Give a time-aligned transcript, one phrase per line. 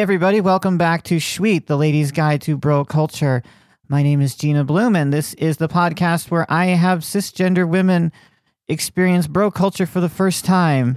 [0.00, 3.42] Everybody, welcome back to Sweet, the ladies' guide to bro culture.
[3.86, 8.10] My name is Gina Bloom, and this is the podcast where I have cisgender women
[8.66, 10.96] experience bro culture for the first time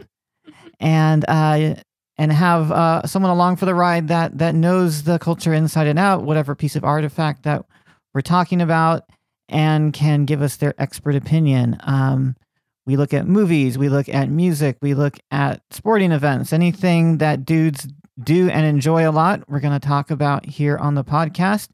[0.80, 1.76] and uh,
[2.18, 6.00] and have uh, someone along for the ride that that knows the culture inside and
[6.00, 7.66] out, whatever piece of artifact that
[8.14, 9.04] we're talking about,
[9.50, 11.76] and can give us their expert opinion.
[11.81, 12.38] Um,
[12.86, 17.44] we look at movies, we look at music, we look at sporting events, anything that
[17.44, 17.86] dudes
[18.22, 19.50] do and enjoy a lot.
[19.50, 21.69] We're going to talk about here on the podcast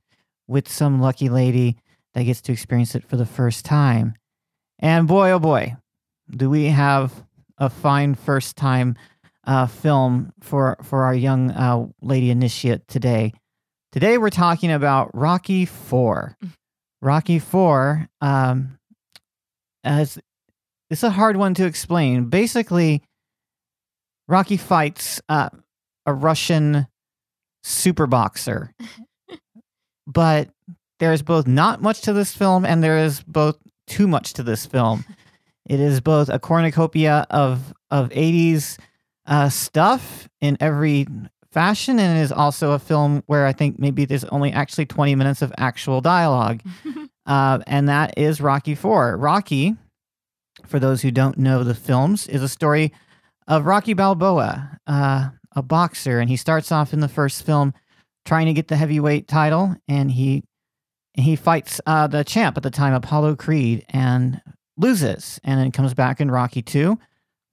[0.47, 1.77] with some lucky lady
[2.13, 4.13] that gets to experience it for the first time.
[4.79, 5.75] And boy, oh boy,
[6.29, 7.23] do we have
[7.57, 8.95] a fine first time
[9.45, 13.33] uh, film for for our young uh, lady initiate today.
[13.91, 16.38] Today we're talking about Rocky Four.
[17.01, 18.77] Rocky Four um,
[19.83, 20.19] as
[20.89, 22.25] it's a hard one to explain.
[22.25, 23.01] Basically,
[24.27, 25.50] Rocky fights uh,
[26.09, 26.87] a Russian
[27.63, 28.73] super boxer,
[30.07, 30.49] but
[30.99, 34.65] there's both not much to this film and there is both too much to this
[34.65, 35.05] film.
[35.69, 38.79] It is both a cornucopia of of 80s
[39.27, 41.05] uh, stuff in every
[41.51, 45.13] fashion, and it is also a film where I think maybe there's only actually 20
[45.13, 46.61] minutes of actual dialogue,
[47.27, 49.15] uh, and that is Rocky Four.
[49.17, 49.75] Rocky,
[50.65, 52.91] for those who don't know the films, is a story
[53.47, 57.73] of Rocky Balboa, uh, a boxer, and he starts off in the first film
[58.25, 60.43] trying to get the heavyweight title, and he
[61.13, 64.41] he fights uh, the champ at the time, Apollo Creed, and
[64.77, 66.97] loses, and then comes back in Rocky Two,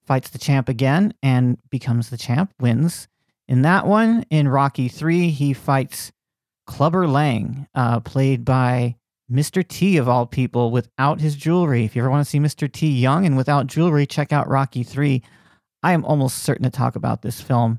[0.06, 3.08] fights the champ again, and becomes the champ, wins.
[3.48, 6.12] In that one, in Rocky Three, he fights
[6.66, 8.96] Clubber Lang, uh, played by
[9.30, 9.66] Mr.
[9.66, 11.84] T of all people, without his jewelry.
[11.84, 12.70] If you ever want to see Mr.
[12.70, 15.22] T young and without jewelry, check out Rocky Three.
[15.82, 17.78] I am almost certain to talk about this film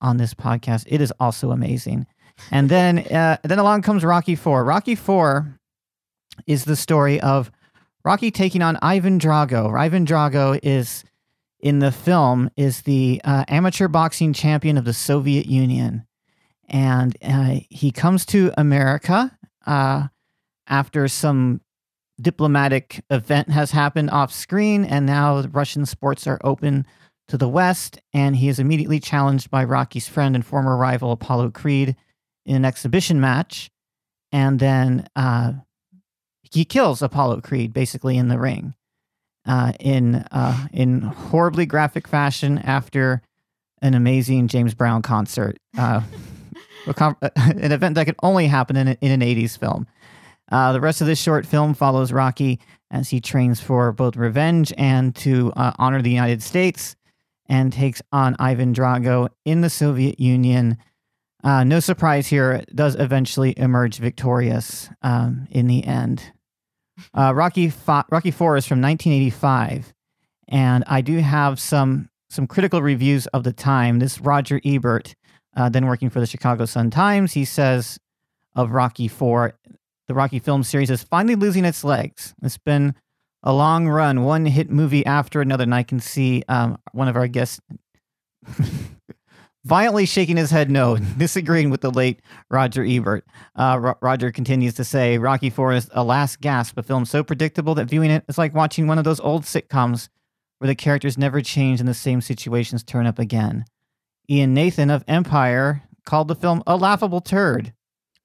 [0.00, 0.84] on this podcast.
[0.86, 2.06] It is also amazing.
[2.50, 4.64] And then, uh, then along comes Rocky Four.
[4.64, 5.58] Rocky Four
[6.46, 7.50] is the story of
[8.04, 9.78] Rocky taking on Ivan Drago.
[9.78, 11.04] Ivan Drago is
[11.60, 16.06] in the film is the uh, amateur boxing champion of the Soviet Union,
[16.68, 20.06] and uh, he comes to America uh,
[20.68, 21.60] after some
[22.20, 26.86] diplomatic event has happened off screen, and now Russian sports are open
[27.28, 31.50] to the West, and he is immediately challenged by Rocky's friend and former rival Apollo
[31.50, 31.94] Creed
[32.46, 33.70] in an exhibition match,
[34.32, 35.52] and then uh,
[36.42, 38.74] he kills Apollo Creed basically in the ring
[39.46, 43.22] uh, in uh, in horribly graphic fashion after
[43.82, 46.02] an amazing James Brown concert, uh,
[46.86, 49.86] an event that could only happen in, a, in an 80s film.
[50.50, 52.58] Uh, the rest of this short film follows Rocky
[52.90, 56.96] as he trains for both revenge and to uh, honor the United States
[57.48, 60.78] and takes on Ivan Drago in the Soviet Union.
[61.42, 66.32] Uh, no surprise here, does eventually emerge victorious um, in the end.
[67.14, 69.94] Uh, Rocky Fo- Rocky Four is from 1985,
[70.48, 74.00] and I do have some some critical reviews of the time.
[74.00, 75.14] This Roger Ebert,
[75.56, 77.98] uh, then working for the Chicago Sun Times, he says
[78.54, 79.54] of Rocky Four,
[80.08, 82.34] the Rocky film series is finally losing its legs.
[82.42, 82.94] It's been
[83.48, 87.16] a long run, one hit movie after another, and I can see um, one of
[87.16, 87.58] our guests
[89.64, 93.24] violently shaking his head no, disagreeing with the late Roger Ebert.
[93.56, 97.24] Uh, Ro- Roger continues to say Rocky Four is a last gasp, a film so
[97.24, 100.10] predictable that viewing it is like watching one of those old sitcoms
[100.58, 103.64] where the characters never change and the same situations turn up again.
[104.28, 107.72] Ian Nathan of Empire called the film a laughable turd.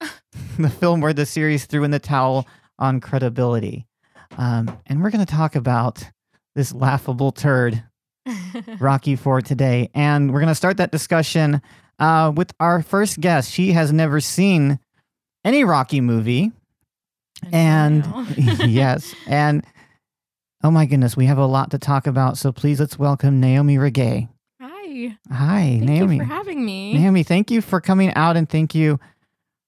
[0.58, 2.46] the film where the series threw in the towel
[2.78, 3.86] on credibility.
[4.36, 6.04] Um, and we're going to talk about
[6.54, 7.82] this laughable turd,
[8.78, 9.90] Rocky Four, today.
[9.94, 11.60] And we're going to start that discussion
[11.98, 13.50] uh, with our first guest.
[13.50, 14.78] She has never seen
[15.44, 16.52] any Rocky movie.
[17.52, 18.06] And
[18.36, 19.64] yes, and
[20.62, 22.38] oh my goodness, we have a lot to talk about.
[22.38, 24.28] So please let's welcome Naomi Regay.
[24.60, 25.16] Hi.
[25.30, 26.16] Hi, Thank Naomi.
[26.16, 26.94] you for having me.
[26.94, 28.98] Naomi, thank you for coming out and thank you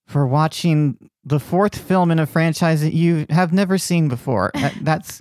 [0.06, 4.50] for watching the fourth film in a franchise that you have never seen before.
[4.54, 5.20] That- that's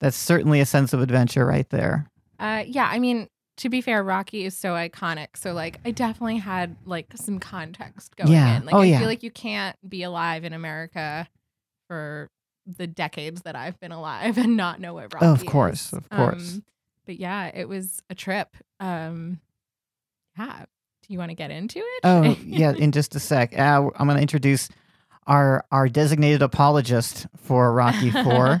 [0.00, 2.10] that's certainly a sense of adventure right there.
[2.40, 5.28] Uh, yeah, I mean, to be fair, Rocky is so iconic.
[5.36, 8.56] So like, I definitely had like some context going Yeah.
[8.56, 8.64] in.
[8.66, 8.98] Like, Oh, I yeah.
[8.98, 11.28] feel like you can't be alive in America
[11.86, 12.28] for
[12.66, 15.40] the decades that I've been alive and not know what Rocky is.
[15.42, 15.92] Of course, is.
[15.92, 16.54] of course.
[16.54, 16.64] Um,
[17.06, 18.56] but yeah, it was a trip.
[18.80, 19.40] Um,
[20.38, 20.64] yeah.
[21.06, 22.00] Do you want to get into it?
[22.02, 23.56] Oh, yeah, in just a sec.
[23.58, 24.68] Uh, I'm going to introduce
[25.26, 28.60] our our designated apologist for Rocky 4.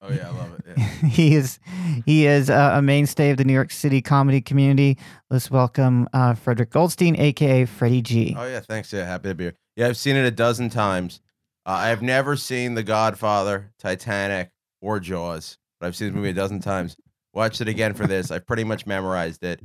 [0.00, 0.64] Oh yeah, I love it.
[0.66, 0.84] Yeah.
[1.08, 1.58] he is
[2.06, 4.96] he is uh, a mainstay of the New York City comedy community.
[5.30, 8.36] Let's welcome uh, Frederick Goldstein, aka Freddie G.
[8.38, 8.92] Oh yeah, thanks.
[8.92, 9.54] Yeah, happy to be here.
[9.76, 11.20] Yeah, I've seen it a dozen times.
[11.66, 14.50] Uh, I have never seen The Godfather, Titanic,
[14.80, 16.96] or Jaws, but I've seen the movie a dozen times.
[17.34, 18.30] Watched it again for this.
[18.30, 19.60] I've pretty much memorized it.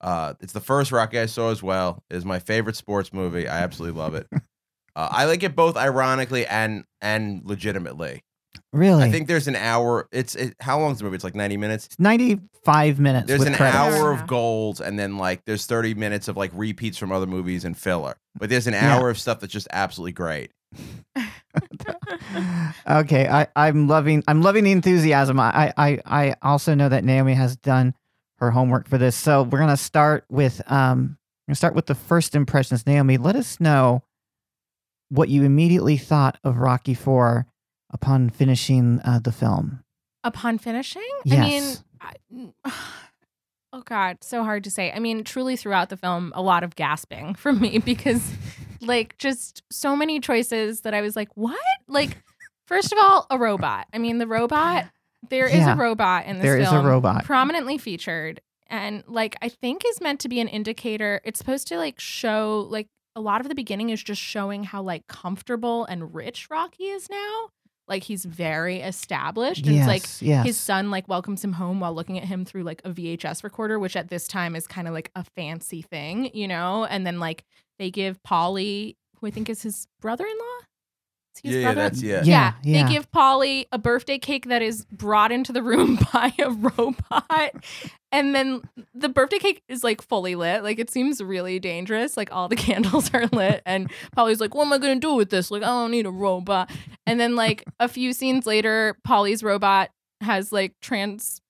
[0.00, 2.02] Uh, it's the first Rocky I saw as well.
[2.10, 3.48] It is my favorite sports movie.
[3.48, 4.28] I absolutely love it.
[4.96, 8.22] Uh, I like it both ironically and and legitimately.
[8.72, 9.04] Really?
[9.04, 10.08] I think there's an hour.
[10.10, 11.14] It's it, how long's the movie?
[11.16, 11.86] It's like 90 minutes.
[11.86, 13.26] it's 95 minutes.
[13.26, 13.76] There's with an credits.
[13.76, 17.64] hour of gold, and then like there's 30 minutes of like repeats from other movies
[17.64, 18.16] and filler.
[18.38, 18.96] But there's an Yeah.
[18.96, 20.50] hour of stuff that's just absolutely great.
[22.88, 25.38] okay, I, I'm loving I'm loving the enthusiasm.
[25.40, 27.94] I, I I also know that Naomi has done
[28.38, 29.16] her homework for this.
[29.16, 31.16] So we're gonna start with um
[31.46, 32.86] we're gonna start with the first impressions.
[32.86, 34.02] Naomi, let us know
[35.08, 37.46] what you immediately thought of Rocky Four
[37.90, 39.82] upon finishing uh, the film.
[40.24, 41.82] Upon finishing, Yes.
[42.00, 42.72] I mean, I,
[43.72, 44.92] oh god, so hard to say.
[44.92, 48.28] I mean, truly throughout the film, a lot of gasping from me because,
[48.80, 51.58] like, just so many choices that I was like, what?
[51.88, 52.16] Like,
[52.66, 53.86] first of all, a robot.
[53.92, 54.86] I mean, the robot.
[55.28, 55.74] There is Yeah.
[55.74, 57.24] a robot in this There is a robot.
[57.24, 61.20] prominently featured, and like I think is meant to be an indicator.
[61.24, 62.86] It's supposed to like show like
[63.16, 67.08] a lot of the beginning is just showing how like comfortable and rich Rocky is
[67.10, 67.48] now.
[67.88, 69.66] Like he's very established.
[69.66, 70.44] And yes, it's like yes.
[70.46, 73.78] his son like welcomes him home while looking at him through like a VHS recorder,
[73.78, 76.84] which at this time is kind of like a fancy thing, you know.
[76.84, 77.44] And then like
[77.78, 80.58] they give Paulie, who I think is his brother-in-law.
[80.60, 80.75] Is he
[81.40, 81.80] his Yeah, yeah, brother?
[81.82, 82.22] that's yeah.
[82.24, 82.86] Yeah, yeah.
[82.86, 87.52] They give Paulie a birthday cake that is brought into the room by a robot.
[88.12, 88.62] And then
[88.94, 90.62] the birthday cake is like fully lit.
[90.62, 92.16] Like it seems really dangerous.
[92.16, 93.62] Like all the candles are lit.
[93.66, 95.50] And Paulie's like, what am I going to do with this?
[95.50, 96.70] Like, I don't need a robot.
[97.06, 99.90] And then like a few scenes later, Paulie's robot
[100.22, 101.40] has like trans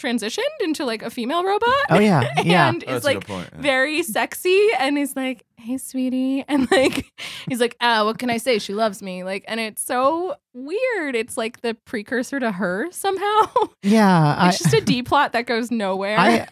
[0.00, 1.68] transitioned into like a female robot.
[1.90, 2.68] Oh yeah, yeah.
[2.68, 3.48] and Oh, is that's a like point.
[3.52, 3.60] yeah.
[3.60, 7.04] very sexy and he's like hey sweetie and like
[7.48, 11.14] he's like ah what can i say she loves me like and it's so weird
[11.14, 13.42] it's like the precursor to her somehow
[13.82, 16.46] yeah, I, it's just a d plot that goes nowhere I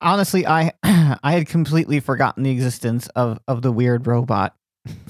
[0.00, 4.54] honestly I I had completely forgotten the existence of of the weird robot.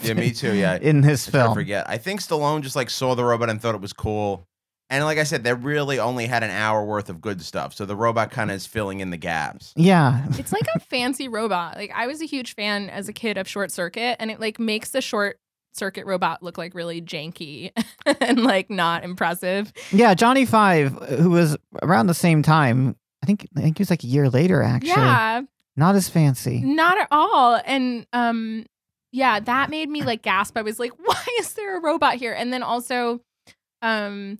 [0.03, 0.77] Yeah, me too, yeah.
[0.81, 1.55] in this It's hard film.
[1.55, 1.89] forget.
[1.89, 4.47] I think Stallone just like saw the robot and thought it was cool.
[4.93, 7.75] And like I said, they really only had an hour worth of good stuff.
[7.75, 9.73] So the robot kind of is filling in the gaps.
[9.75, 13.39] Yeah, it's like a fancy robot like i was a huge fan as a kid
[13.39, 15.39] of short circuit and it like makes the short
[15.73, 17.73] circuit robot look like really janky
[18.21, 20.15] and like not impressive yeah.
[20.15, 22.97] Johnny Five, who was around the same time.
[23.23, 24.63] I think I think he was like a year later.
[24.63, 25.43] Actually, yeah
[25.77, 26.61] not as fancy.
[26.61, 27.61] Not at all.
[27.65, 28.67] And um
[29.11, 30.57] yeah, that made me like gasp.
[30.57, 32.33] I was like, why is there a robot here?
[32.33, 33.21] And then also
[33.81, 34.39] um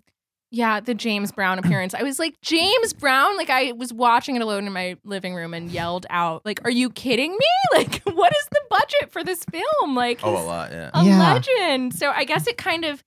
[0.55, 1.95] yeah, the James Brown appearance.
[1.95, 3.35] I was like, James Brown?
[3.37, 6.69] Like I was watching it alone in my living room and yelled out, like, are
[6.71, 7.37] you kidding me?
[7.75, 9.95] Like, what is the budget for this film?
[9.95, 10.91] Like Oh, a lot, yeah.
[10.93, 11.17] a Yeah.
[11.33, 11.95] legend.
[11.95, 13.03] So I guess it kind of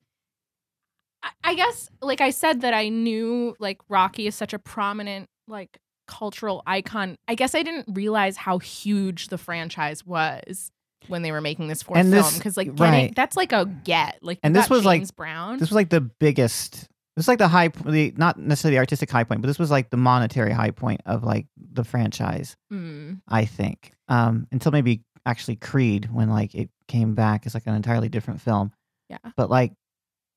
[1.22, 5.28] I- I guess like I said that I knew like Rocky is such a prominent
[5.46, 7.16] like cultural icon.
[7.28, 10.70] I guess I didn't realize how huge the franchise was.
[11.08, 13.14] when they were making this fourth And film because like getting right.
[13.14, 15.58] that's like a get like And this got was, like- James Brown.
[15.58, 16.88] This was like the biggest.
[17.16, 19.70] This was like the high, the not necessarily the artistic high point, but this was
[19.70, 22.56] like the monetary high point of like the franchise.
[22.73, 23.20] Mm.
[23.26, 27.75] I think um, until maybe actually Creed when like it came back as like an
[27.75, 28.70] entirely different film.
[29.08, 29.16] Yeah.
[29.37, 29.73] But like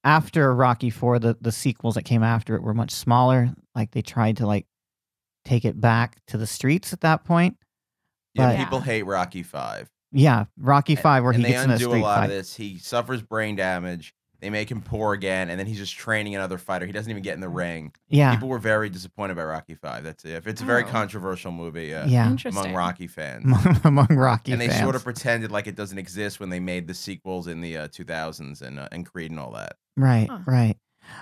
[0.05, 3.50] after Rocky Four, the the sequels that came after it were much smaller.
[3.75, 4.65] Like they tried to like
[5.43, 7.57] take it back to the streets at that point.
[8.36, 9.89] Yeah, But- people hate Rocky Five.
[10.12, 12.24] Yeah, Rocky Five, where and he they gets in a street a lot fight.
[12.25, 12.55] of this.
[12.55, 14.15] He suffers brain damage.
[14.41, 16.86] They make him poor again, and then he's just training another fighter.
[16.86, 17.93] He doesn't even get in the ring.
[18.08, 20.03] Yeah, People were very disappointed by Rocky Five.
[20.05, 20.48] That's it.
[20.48, 20.88] It's a very Oh.
[20.88, 21.88] controversial movie.
[21.88, 22.63] Yeah, yeah, Interesting.
[22.63, 23.53] among Rocky fans.
[23.84, 24.81] among Rocky and they fans.
[24.81, 27.88] sort of pretended like it doesn't exist when they made the sequels in the uh,
[27.89, 29.75] 2000s and uh, and Creed and all that.
[29.98, 30.39] right, Huh.
[30.46, 30.75] right.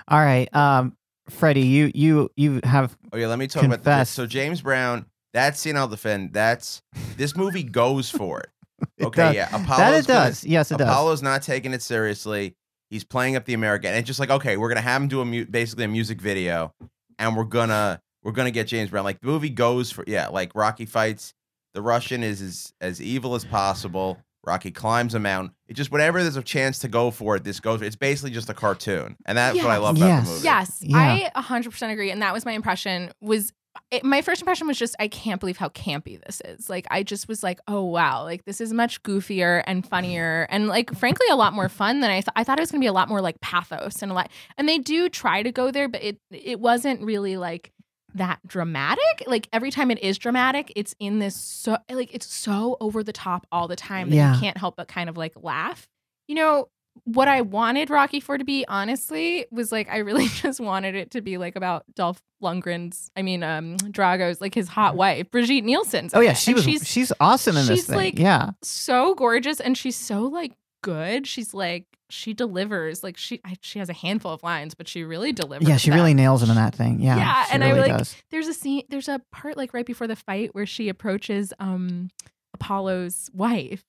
[0.06, 0.96] All right, um,
[1.28, 4.08] Freddie, you you you have Oh yeah, let me talk about Confess.
[4.08, 4.14] this.
[4.14, 6.32] So James Brown, that scene I'll defend.
[6.32, 6.82] That's
[7.16, 8.50] this movie goes for it.
[8.96, 10.44] it Okay, does- yeah, Apollo's that it gonna- does.
[10.44, 10.86] yes, it does.
[10.88, 12.54] Apollo's not taking it seriously.
[12.90, 15.20] He's playing up the American, and it's just like, okay, we're gonna have him do
[15.20, 16.72] a mu- basically a music video,
[17.18, 19.04] and we're gonna we're gonna get James Brown.
[19.04, 21.34] Like the movie goes for yeah, like Rocky fights
[21.74, 24.18] the Russian is as as evil as possible.
[24.46, 25.52] Rocky climbs a mountain.
[25.66, 27.82] It just whenever there's a chance to go for it, this goes.
[27.82, 29.82] It's basically just a cartoon, and that's what I Yes.
[29.82, 30.24] love about Yes.
[30.26, 30.44] the movie.
[30.44, 30.96] Yes, Yeah.
[31.34, 32.10] I 100% agree.
[32.10, 33.52] And that was my impression was
[33.90, 36.68] it, my first impression was just, I can't believe how campy this is.
[36.68, 40.68] Like, I just was like, oh, wow, like this is much goofier and funnier and
[40.68, 42.34] like, frankly, a lot more fun than I thought.
[42.36, 44.30] I thought it was going to be a lot more like pathos and a lot,
[44.56, 47.72] and they do try to go there, but it, it wasn't really like
[48.14, 49.24] that dramatic.
[49.26, 53.12] Like every time it is dramatic, it's in this so like it's so over the
[53.12, 54.34] top all the time that Yeah.
[54.34, 55.86] you can't help but kind of like laugh.
[56.26, 56.68] You know,
[57.04, 61.10] what I wanted Rocky for to be, honestly, was like I really just wanted it
[61.12, 65.64] to be like about Dolph Lundgren's, I mean, um, Drago's like his hot wife, Brigitte
[65.64, 66.14] Nielsen's.
[66.14, 66.64] oh yeah, she And was.
[66.64, 67.96] She's She's, awesome in this she's, thing.
[67.96, 70.52] like, yeah, so gorgeous and she's so like
[70.82, 71.26] good.
[71.26, 73.02] She's like she delivers.
[73.02, 75.68] Like she I, she has a handful of lines, but she really delivers.
[75.68, 75.98] yeah, she them.
[75.98, 77.00] really nails him in that thing.
[77.00, 78.16] Yeah, Yeah, and I, really like, does.
[78.30, 82.08] there's a scene there's a part like right before the fight where she approaches um
[82.54, 83.84] apollo's wife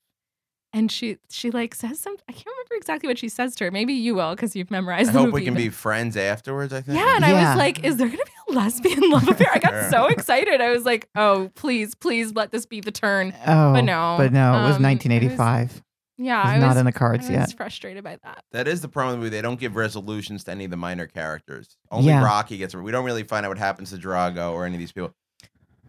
[0.74, 3.72] and she she like says some i can't remember exactly what she says to her
[3.72, 6.16] maybe you will because you've memorized I the hope movie we can but- be friends
[6.16, 6.72] afterwards.
[6.74, 6.98] I think.
[6.98, 9.90] yeah and i was like is there gonna be a lesbian love affair i got
[9.90, 13.82] so excited i was like oh please please let this be the turn Oh, but
[13.82, 15.84] no, but no, it was um, it was- 1985.
[16.18, 17.54] yeah It was i not was in the I cards was yet.
[17.58, 18.44] frustrated by that.
[18.52, 19.38] That is the problem with the movie.
[19.38, 21.78] They don't give resolutions to any of the minor characters.
[21.90, 22.24] Only Yeah.
[22.24, 22.76] Rocky gets.
[22.76, 25.14] We don't really find out what happens to Drago or any of these people.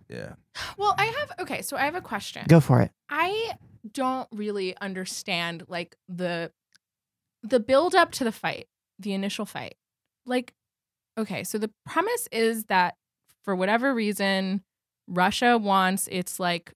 [0.08, 0.34] Yeah.
[0.76, 2.44] Well, I have okay, so I have a question.
[2.48, 2.90] Go for it.
[3.08, 3.52] I
[3.92, 6.52] don't really understand like the
[7.42, 8.66] the build up to the fight,
[8.98, 9.76] the initial fight.
[10.26, 10.54] Like
[11.18, 12.96] okay, so the premise is that
[13.42, 14.62] for whatever reason
[15.08, 16.72] Russia wants its like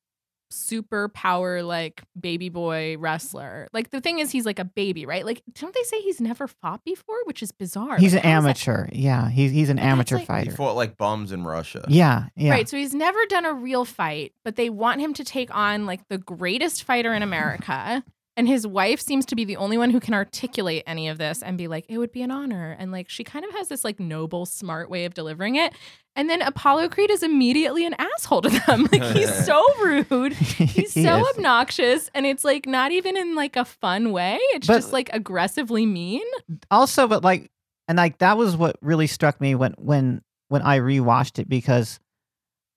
[0.50, 3.68] super power like baby boy wrestler.
[3.72, 5.24] Like the thing is he's like a baby, right?
[5.24, 7.98] Like don't they say he's never fought before, which is bizarre.
[7.98, 8.88] He's Like, an how is that- amateur.
[8.92, 11.84] Yeah, he's he's an But amateur like- He fought like bums in Russia.
[11.88, 12.50] Yeah, yeah.
[12.52, 12.68] Right.
[12.68, 16.06] So he's never done a real fight, but they want him to take on like
[16.08, 18.04] the greatest fighter in America.
[18.36, 21.40] And his wife seems to be the only one who can articulate any of this
[21.40, 22.74] and be like, it would be an honor.
[22.80, 25.72] And like, she kind of has this like noble, smart way of delivering it.
[26.16, 28.88] And then Apollo Creed is immediately an asshole to them.
[28.92, 30.32] Like, he's so rude.
[30.32, 31.26] He's He so is.
[31.36, 32.10] obnoxious.
[32.12, 34.38] And it's like not even in like a fun way.
[34.54, 36.24] It's But- just like aggressively mean.
[36.72, 37.50] also but like
[37.86, 42.00] and like that was what really struck me when when when i rewatched it because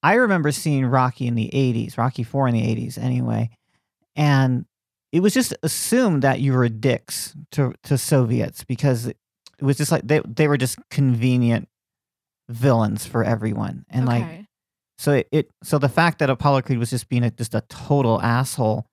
[0.03, 3.49] i remember seeing rocky in the 80s rocky 4 in the 80s anyway
[4.15, 4.65] and
[5.11, 9.17] it was just assumed that you were dicks to to soviets because it
[9.61, 11.67] was just like they they were just convenient
[12.49, 14.45] villains for everyone and like
[14.97, 17.61] so it, it so the fact that apollo creed was just being a, just a
[17.67, 18.85] total asshole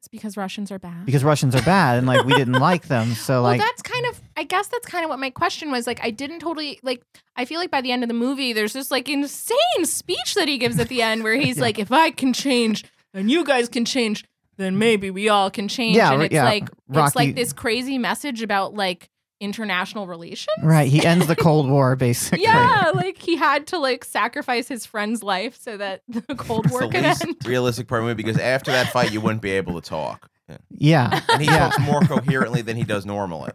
[0.00, 1.04] it's because Russians are bad.
[1.04, 4.20] because russians are bad and like we didn't like them so like that's kind of.
[4.36, 5.86] I guess that's kind of what my question was.
[5.86, 7.02] Like, I didn't totally like.
[7.36, 10.46] I feel like by the end of the movie, there's this like insane speech that
[10.46, 11.62] he gives at the end, where he's Yeah.
[11.62, 12.84] like, "If I can change,
[13.14, 14.24] and you guys can change,
[14.56, 14.78] then mm-hmm.
[14.78, 16.44] maybe we all can change." Yeah, and it's yeah.
[16.44, 19.10] like it's like this crazy message about like
[19.40, 20.56] international relations.
[20.62, 24.86] right he ends the cold war basically Yeah, like he had to like sacrifice his
[24.86, 27.36] friend's life so that the Cold War the could least end.
[27.46, 30.30] realistic part of the movie because after that fight, you wouldn't be able to talk.
[30.48, 30.56] Yeah.
[30.70, 31.20] Yeah.
[31.28, 31.58] And he yeah.
[31.58, 33.52] talks more coherently than he does normally.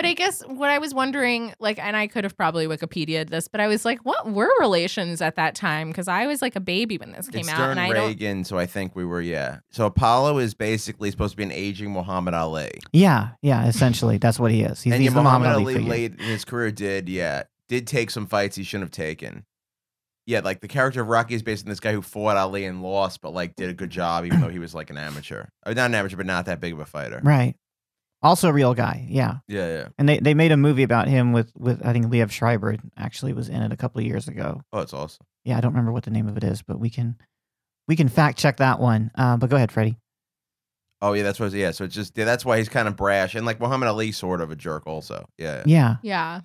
[0.00, 3.48] But I guess what I was wondering, like, and I could have probably Wikipedia'd this,
[3.48, 5.88] but I was like, what were relations at that time?
[5.88, 8.06] Because I was like a baby when this came it's out, during and I don't.
[8.08, 9.58] Reagan, so I think we were yeah.
[9.70, 12.70] So Apollo is basically supposed to be an aging Muhammad Ali.
[12.94, 13.32] Yeah.
[13.42, 13.66] Yeah.
[13.66, 14.80] Essentially, that's what he is.
[14.80, 15.90] He's, and he's yeah, the Muhammad Muhammad Ali, Ali figure.
[15.90, 19.44] late in his career did yeah did take some fights he shouldn't have taken.
[20.24, 22.82] yeah, like the character of Rocky is based on this guy who fought Ali and
[22.82, 25.46] lost, but like did a good job, even though he was like an amateur.
[25.66, 27.20] Uh, not an amateur, but not that big of a fighter.
[27.22, 27.54] Right.
[28.22, 29.06] Also a real guy.
[29.08, 29.36] Yeah.
[29.48, 29.88] Yeah, yeah.
[29.98, 33.32] And they, they made a movie about him with, with I think Liev Schreiber actually
[33.32, 34.60] was in it a couple of years ago.
[34.72, 35.24] Oh, it's awesome.
[35.44, 37.16] Yeah, I don't remember what the name of it is, but we can
[37.88, 39.10] we can fact check that one.
[39.14, 39.96] Uh, but go ahead, Freddie.
[41.02, 41.52] Oh yeah, that's what.
[41.52, 44.12] Yeah, so it's just yeah, that's why he's kind of brash and like Muhammad Ali,
[44.12, 45.24] sort of a jerk, also.
[45.38, 45.62] Yeah.
[45.64, 45.96] Yeah.
[46.02, 46.42] Yeah.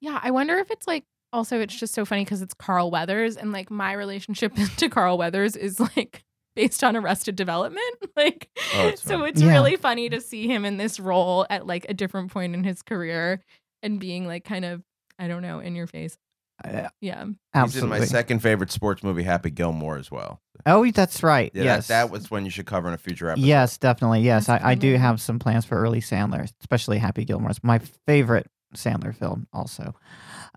[0.00, 0.20] Yeah.
[0.22, 3.52] I wonder if it's like also it's just so funny because it's Carl Weathers and
[3.52, 6.24] like my relationship to Carl Weathers is like
[6.56, 7.80] based on Arrested Development.
[8.16, 9.30] Like Oh, it's so funny.
[9.30, 9.52] it's Yeah.
[9.52, 12.82] really funny to see him in this role at like a different point in his
[12.82, 13.40] career
[13.82, 14.82] and being like kind of
[15.18, 16.16] I don't know, in your face.
[16.62, 17.24] Uh, Yeah.
[17.24, 17.98] He's in absolutely.
[18.00, 20.40] my second favorite sports movie, Happy Gilmore, as well.
[20.66, 21.50] oh, that's right.
[21.54, 21.88] Yeah, yes.
[21.88, 23.46] that, that was one you should cover in a future episode.
[23.46, 24.20] Yes, definitely.
[24.20, 27.24] Yes, I, a I, I good do have some plans for early Sandler, especially Happy
[27.24, 27.50] Gilmore.
[27.50, 29.94] It's my favorite Sandler film, also.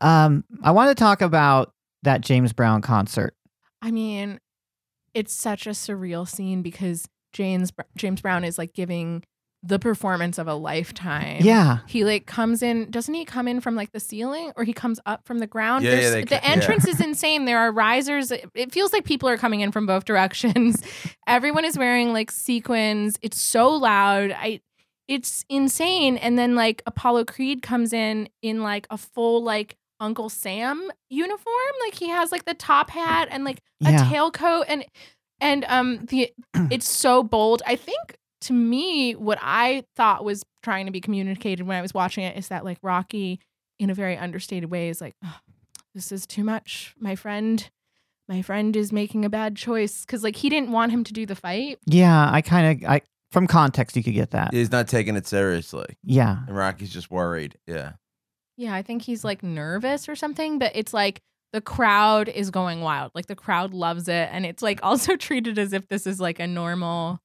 [0.02, 1.72] Um, I want to talk about
[2.04, 3.36] that James Brown concert.
[3.82, 4.40] I mean,
[5.14, 9.24] it's such a surreal scene because James James Brown is like giving
[9.66, 11.38] the performance of a lifetime.
[11.40, 11.78] Yeah.
[11.88, 15.00] He like comes in, doesn't he come in from like the ceiling or he comes
[15.06, 15.86] up from the ground?
[15.86, 16.52] Yeah, yeah, the ca- yeah.
[16.52, 17.46] entrance is insane.
[17.46, 18.30] There are risers.
[18.32, 20.84] It- It feels like people are coming in from both directions.
[21.28, 23.16] Everyone is wearing like sequins.
[23.22, 24.32] It's so loud.
[24.32, 24.60] I
[25.08, 26.18] it's insane.
[26.18, 31.74] And then like Apollo Creed comes in in like a full like Uncle Sam uniform.
[31.86, 34.06] Like he has like the top hat and like a Yeah.
[34.12, 34.86] tailcoat and
[35.40, 36.32] and um the
[36.72, 37.62] it's so bold.
[37.66, 41.94] I think to me what I thought was trying to be communicated when I was
[41.94, 43.40] watching it is that like Rocky
[43.80, 45.34] in a very understated way is like "Ugh,
[45.96, 46.94] this is too much.
[47.00, 47.70] My friend
[48.30, 51.26] my friend is making a bad choice cuz like he didn't want him to do
[51.26, 51.80] the fight.
[51.86, 54.54] Yeah, I kind of, I from context, you could get that.
[54.54, 55.98] He's not taking it seriously.
[56.04, 56.38] Yeah.
[56.48, 57.58] And Rocky's just worried.
[57.68, 57.94] Yeah.
[58.58, 61.22] Yeah, I think he's like nervous or something, but it's like
[61.54, 63.12] the crowd is going wild.
[63.16, 66.40] Like the crowd loves it and it's like also treated as if this is like
[66.40, 67.20] a normal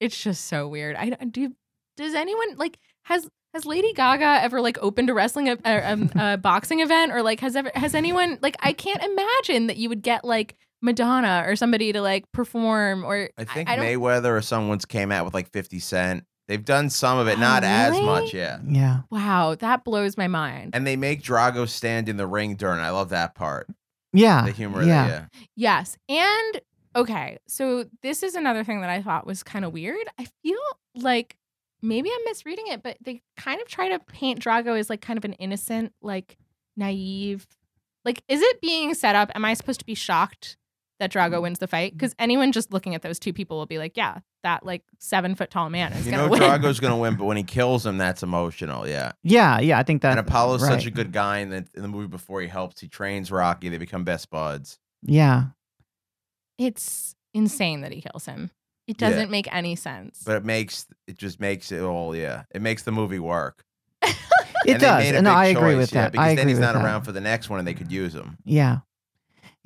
[0.00, 0.96] It's just so weird.
[0.96, 1.54] I don't-
[1.96, 6.10] does anyone like has has Lady Gaga ever like opened a wrestling a, a, um,
[6.16, 9.88] a boxing event or like has ever has anyone like I can't imagine that you
[9.88, 14.36] would get like Madonna or somebody to like perform or I think I don't Mayweather
[14.36, 16.24] or someone's came out with like 50 Cent.
[16.48, 18.58] They've done some of it, Oh, not as much, yeah.
[18.66, 19.00] Yeah.
[19.10, 20.74] Wow, that blows my mind.
[20.74, 22.80] And they make Drago stand in the ring during.
[22.80, 23.68] I love that part.
[24.14, 24.46] Yeah.
[24.46, 25.06] The humor yeah.
[25.06, 25.46] there, yeah.
[25.56, 25.98] Yes.
[26.08, 26.60] And
[26.96, 30.06] okay, so this is another thing that I thought was kind of weird.
[30.18, 30.58] I feel
[30.94, 31.36] like
[31.82, 35.18] maybe I'm misreading it, but they kind of try to paint Drago as like kind
[35.18, 36.38] of an innocent, like
[36.78, 37.46] naive.
[38.06, 39.30] Like, is it being set up?
[39.34, 40.56] Am I supposed to be shocked
[41.00, 41.42] that Drago mm-hmm.
[41.42, 41.92] wins the fight?
[41.92, 41.98] Mm-hmm.
[41.98, 45.34] Because anyone just looking at those two people will be like, yeah, that like seven
[45.34, 46.40] foot tall man is You gonna know win.
[46.40, 49.12] Drago's going to win, but when he kills him, that's emotional, yeah.
[49.22, 49.60] Yeah.
[49.60, 49.78] Yeah.
[49.78, 50.10] I think that.
[50.16, 50.72] and Apollo's right.
[50.72, 52.80] such a good guy in the, in the movie before he helps.
[52.80, 53.68] He trains Rocky.
[53.68, 54.78] They become best buds.
[55.02, 55.46] Yeah.
[56.58, 58.50] It's insane that he kills him.
[58.86, 60.22] It doesn't make any sense.
[60.24, 62.44] But it makes, it just makes it all, yeah.
[62.54, 63.64] It makes the movie work.
[64.66, 65.04] It And does.
[65.12, 66.12] And no, I agree choice, with yeah, that.
[66.12, 66.84] Because I then agree he's with not that.
[66.84, 68.38] around for the next one and they could use him.
[68.44, 68.78] Yeah.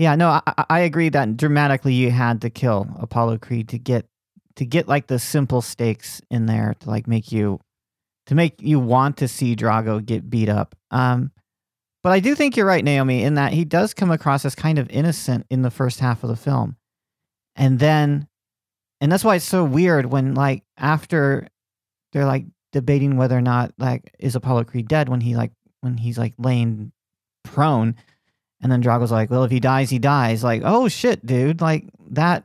[0.03, 4.07] Yeah, no, I, I- agree that dramatically you had to kill Apollo Creed to get
[4.57, 7.61] to get like the simple stakes in there to like make you
[8.27, 10.75] to make you want to see Drago get beat up.
[10.91, 11.31] Um
[12.03, 14.81] but I do think you're right, Naomi, in that he does come across as kind
[14.81, 16.75] of innocent in the first half of the film.
[17.55, 18.27] And then
[19.01, 21.47] and that's why it's so weird when like after
[22.13, 25.97] they're like debating whether or not like is Apollo Creed dead when he like when
[25.97, 26.91] he's like laying
[27.45, 27.95] prone
[28.63, 31.61] and then Drago's like, "Well, if he dies, he dies." Like, "Oh shit, dude!
[31.61, 32.45] Like that,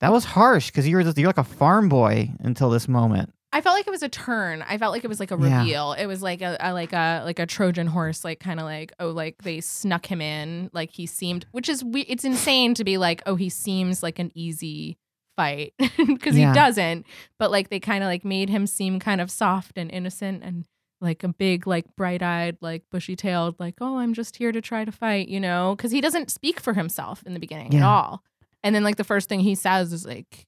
[0.00, 3.60] that was harsh because you're just, you're like a farm boy until this moment." I
[3.62, 4.62] felt like it was a turn.
[4.68, 5.58] I felt like it was like a Yeah.
[5.58, 5.92] reveal.
[5.94, 8.92] It was like a, a like a like a Trojan horse, like kind of like
[9.00, 10.70] oh, like they snuck him in.
[10.72, 14.20] Like he seemed, which is we- it's insane to be like oh, he seems like
[14.20, 14.98] an easy
[15.36, 15.74] fight
[16.06, 16.48] because Yeah.
[16.52, 17.04] he doesn't.
[17.40, 20.64] But like they kind of like made him seem kind of soft and innocent and
[21.00, 24.60] like a big like bright eyed like bushy tailed like oh I'm just here to
[24.60, 27.82] try to fight you know because he doesn't speak for himself in the beginning at
[27.82, 28.22] all.
[28.62, 30.46] And then like the first thing he says is like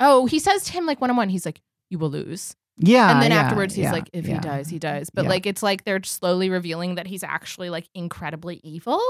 [0.00, 2.54] oh he says to him like one on one he's like you will lose.
[2.78, 4.34] Yeah, and then yeah, afterwards he's yeah, like if yeah.
[4.34, 5.30] he dies he dies but Yeah.
[5.30, 9.00] like it's like they're slowly revealing that he's actually like incredibly evil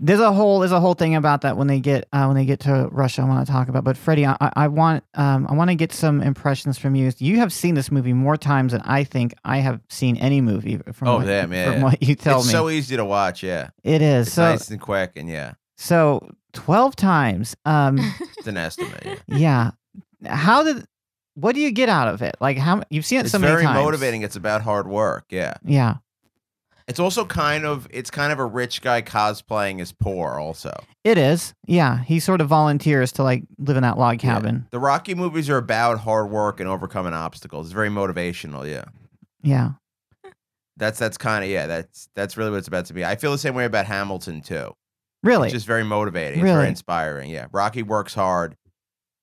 [0.00, 2.44] There's a whole there's a whole thing about that when they get uh, when they
[2.44, 3.22] get to Russia.
[3.22, 5.92] I want to talk about, but Freddie, I, I- want um, I want to get
[5.92, 7.10] some impressions from you.
[7.18, 10.78] You have seen this movie more times than I think I have seen any movie.
[10.92, 11.72] From Oh, what, damn, yeah.
[11.72, 12.38] from what you tell me.
[12.40, 13.70] it's me, so easy to watch, yeah.
[13.82, 17.56] it is It's so nice and quick, and yeah, so twelve times.
[17.64, 17.98] Um,
[18.38, 19.04] it's an estimate.
[19.26, 19.72] Yeah.
[20.22, 20.84] yeah, how did
[21.34, 22.36] what do you get out of it?
[22.40, 23.62] Like how you've seen it It's so many times.
[23.64, 24.22] It's very motivating.
[24.22, 25.54] It's about hard work, yeah.
[25.64, 25.96] Yeah.
[26.88, 30.38] It's also kind of it's kind of a rich guy cosplaying as poor.
[30.40, 30.72] Also,
[31.04, 31.54] It is.
[31.66, 32.02] Yeah.
[32.02, 34.34] He sort of volunteers to like live in that log Yeah.
[34.34, 34.66] cabin.
[34.70, 37.66] the Rocky movies are about hard work and overcoming obstacles.
[37.66, 38.66] It's very motivational.
[38.68, 38.84] Yeah,
[39.42, 39.72] Yeah.
[40.76, 41.66] that's that's kind of yeah.
[41.66, 43.04] That's that's really what it's about to be.
[43.04, 44.72] I feel the same way about Hamilton too.
[45.22, 45.48] Really?
[45.48, 46.38] It's just very motivating.
[46.38, 46.56] It's Really?
[46.56, 47.30] very inspiring.
[47.30, 48.56] Yeah, Rocky works hard.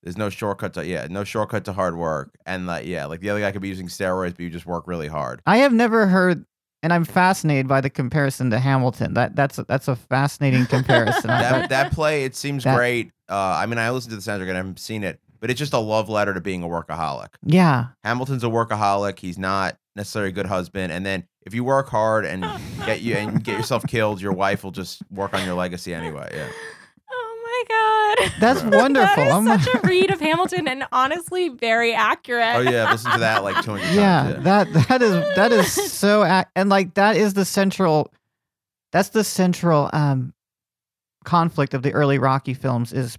[0.02, 2.30] There's no shortcut to yeah, no shortcut to hard work.
[2.46, 4.86] And like yeah, like the other guy could be using steroids, but you just work
[4.86, 5.40] really hard.
[5.46, 6.44] I have never heard
[6.86, 9.14] and I'm fascinated by the comparison to Hamilton.
[9.14, 11.26] That that's a, that's a fascinating comparison.
[11.26, 13.10] That that play it seems That- great.
[13.28, 15.58] Uh, I mean, I listened to the soundtrack and I haven't seen it, but it's
[15.58, 17.30] just a love letter to being a workaholic.
[17.42, 17.86] yeah.
[18.04, 19.18] Hamilton's a workaholic.
[19.18, 20.92] He's not necessarily a good husband.
[20.92, 22.42] And then if you work hard and
[22.86, 26.30] get you and get yourself killed, your wife will just work on your legacy anyway.
[26.32, 26.46] Yeah.
[28.08, 28.32] My god.
[28.40, 29.24] That's wonderful.
[29.44, 32.56] that such a read of Hamilton and honestly very accurate.
[32.56, 34.44] Oh yeah, listen to that like 200 yeah, times.
[34.44, 38.12] that that is that is so ac- and like that is the central
[38.92, 40.32] that's the central um
[41.24, 43.18] conflict of the early Rocky films is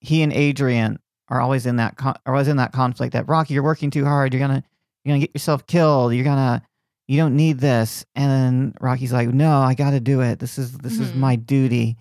[0.00, 3.54] he and Adrian are always in that con- are always in that conflict that Rocky
[3.54, 4.66] you're working too hard you're going to
[5.04, 6.62] you're going to get yourself killed you're going to
[7.08, 10.58] you don't need this and then Rocky's like no I got to do it this
[10.58, 11.16] is this is Mhm.
[11.16, 11.96] my duty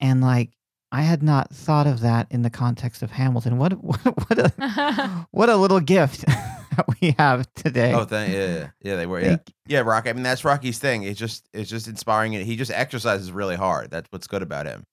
[0.00, 0.50] and like
[0.92, 5.26] I had not thought of that in the context of Hamilton what what, what a
[5.30, 7.92] what a little gift that we have today.
[7.92, 8.96] Oh, thank yeah, yeah, yeah.
[8.96, 9.80] They were yeah, Thank- yeah.
[9.80, 10.10] Rocky.
[10.10, 11.02] I mean, that's Rocky's thing.
[11.02, 12.34] It's just, it's just inspiring.
[12.34, 12.44] It.
[12.46, 13.90] He just exercises really hard.
[13.90, 14.84] That's what's good about him.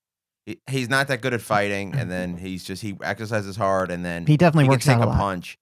[0.45, 4.03] He, he's not that good at fighting, and then he's just he exercises hard, and
[4.03, 5.17] then he definitely he can works take out a a lot.
[5.17, 5.58] punch.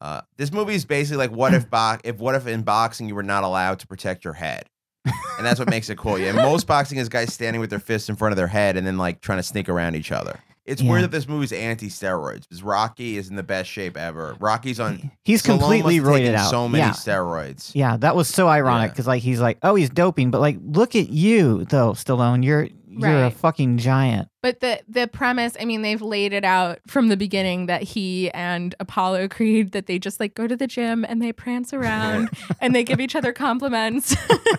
[0.00, 3.14] Uh, this movie is basically like what if bo- if what if in boxing you
[3.14, 4.64] were not allowed to protect your head,
[5.04, 6.18] and that's what makes it cool.
[6.18, 8.86] Yeah, most boxing is guys standing with their fists in front of their head and
[8.86, 10.38] then like trying to sneak around each other.
[10.66, 10.90] It's Yeah.
[10.90, 14.36] weird that this movie's anti-steroids because Rocky is in the best shape ever.
[14.38, 15.10] Rocky's on.
[15.24, 16.50] He's completely roided out.
[16.50, 16.90] So many yeah.
[16.92, 17.70] steroids.
[17.74, 18.92] yeah, that was so ironic Yeah.
[18.92, 22.44] because like he's like, oh, he's doping, but like, look at you though, Stallone.
[22.44, 24.28] You're you're a fucking giant.
[24.42, 28.30] But the the premise, I mean, they've laid it out from the beginning that he
[28.30, 32.30] and Apollo Creed that they just like go to the gym and they prance around
[32.60, 34.14] and they give each other compliments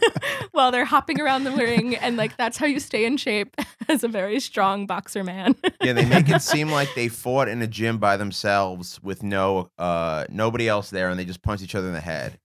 [0.52, 3.56] while they're hopping around the ring and like that's how you stay in shape
[3.90, 5.56] as a very strong boxer man.
[5.82, 9.72] Yeah, they make it seem like they fought in a gym by themselves with no
[9.78, 12.40] uh nobody else there, and they just punch each other in the head.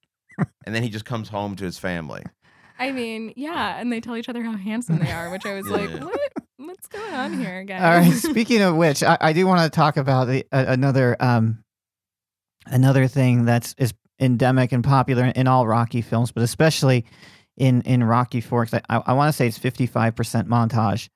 [0.66, 2.22] And then he just comes home to his family.
[2.78, 5.66] I mean, yeah, and they tell each other how handsome they are, which I was
[5.66, 6.04] Yeah, like, yeah.
[6.04, 6.20] what?
[6.58, 7.82] What's going on here, guys?
[7.82, 8.12] All right.
[8.32, 11.62] Speaking of which, I, I do want to talk about the, uh, another um
[12.66, 17.04] another thing that's is endemic and popular in all Rocky films, but especially
[17.56, 18.66] in in Rocky Four.
[18.66, 21.08] 'cause I, I want to say it's fifty five percent montage,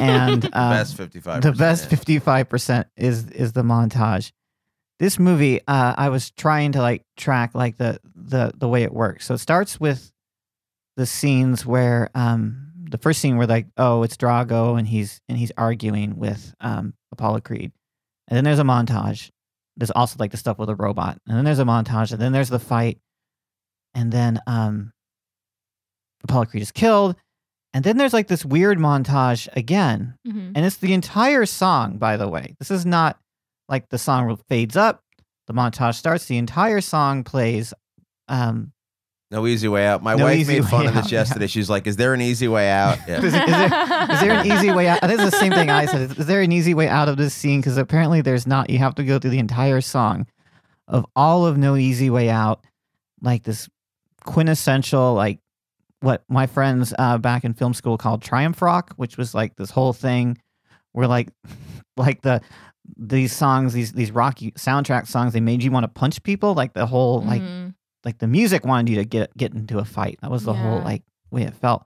[0.00, 1.42] and The um, best fifty five.
[1.42, 4.32] the best 55% is is the montage
[4.98, 8.92] this movie uh i was trying to like track like the the the way it
[8.92, 10.10] works so it starts with
[10.98, 15.38] the scenes where um the first scene where like oh it's drago and he's and
[15.38, 17.72] he's arguing with um apollo creed.
[18.26, 19.30] And then there's a montage.
[19.78, 21.18] There's also like the stuff with the robot.
[21.26, 22.12] And then there's a montage.
[22.12, 22.98] And then there's the fight.
[23.94, 24.92] And then um
[26.24, 27.16] apollo creed is killed.
[27.74, 30.16] And then there's like this weird montage again.
[30.26, 30.52] Mhm.
[30.56, 32.54] and it's the entire song, by the way.
[32.58, 33.18] This is not
[33.68, 35.02] like the song fades up,
[35.46, 37.72] the montage starts, the entire song plays.
[38.28, 38.72] Um,
[39.30, 40.02] No easy way out.
[40.02, 41.18] My No wife made fun way of this out, yeah.
[41.20, 41.46] yesterday.
[41.48, 43.18] She's like, "Is there an easy way out?" Yeah.
[43.18, 45.00] is, is there, is there an easy way out?
[45.02, 46.00] And this is the same thing I said.
[46.12, 47.60] Is, is there an easy way out of this scene?
[47.60, 48.70] Because apparently there's not.
[48.70, 50.26] You have to go through the entire song
[50.86, 52.64] of all of No Easy Way Out,
[53.20, 53.68] like this
[54.24, 55.40] quintessential, like
[56.00, 59.70] what my friends uh, back in film school called Triumph Rock, which was like this
[59.70, 60.38] whole thing
[60.92, 61.28] where like
[61.96, 62.40] like the
[62.96, 66.54] these songs, these these rocky soundtrack songs, they made you want to punch people.
[66.54, 67.74] Like the whole like Mhm.
[68.08, 70.18] Like the music wanted you to get get into a fight.
[70.22, 71.84] That was the whole like way it felt.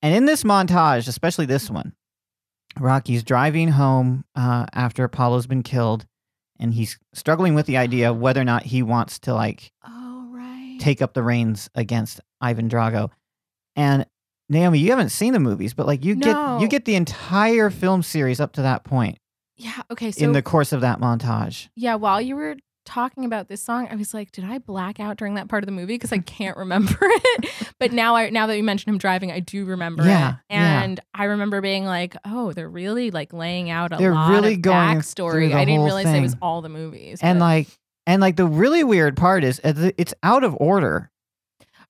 [0.00, 1.92] And in this montage, especially this one,
[2.80, 6.06] Rocky's driving home uh, after Apollo's been killed,
[6.58, 10.26] and he's struggling with the idea of whether or not he wants to like Oh
[10.32, 10.78] right.
[10.80, 13.10] take up the reins against Ivan Drago.
[13.74, 14.06] And
[14.48, 18.02] Naomi, you haven't seen the movies, but like you get you get the entire film
[18.02, 19.18] series up to that point
[19.56, 19.82] yeah.
[19.90, 20.10] Okay.
[20.12, 21.68] So in the course of that montage.
[21.74, 25.18] yeah, while you were talking about this song, I was like, did I black out
[25.18, 27.46] during that part of the movie because I can't remember it?
[27.78, 30.82] But now, I now that you mentioned him driving, I do remember Yeah, it, yeah.
[30.82, 34.54] and I remember being like, oh, they're really like laying out a They're lot really
[34.54, 35.52] of going backstory.
[35.54, 37.18] I didn't realize it was all the movies.
[37.20, 37.68] And but- like
[38.06, 41.10] and like the really weird part is uh, it's out of order.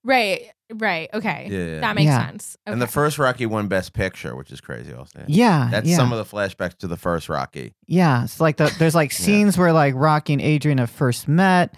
[0.03, 1.81] right, right, okay, Yeah, yeah.
[1.81, 2.27] that makes Yeah.
[2.27, 2.57] sense.
[2.67, 4.93] And the first Rocky won Best Picture, which is crazy.
[4.93, 5.69] Also, Yeah.
[5.71, 5.97] that's yeah.
[5.97, 7.75] some of the flashbacks to the first Rocky.
[7.87, 9.25] Yeah, it's like the, there's like Yeah.
[9.25, 11.75] scenes where like Rocky and Adrian have first met,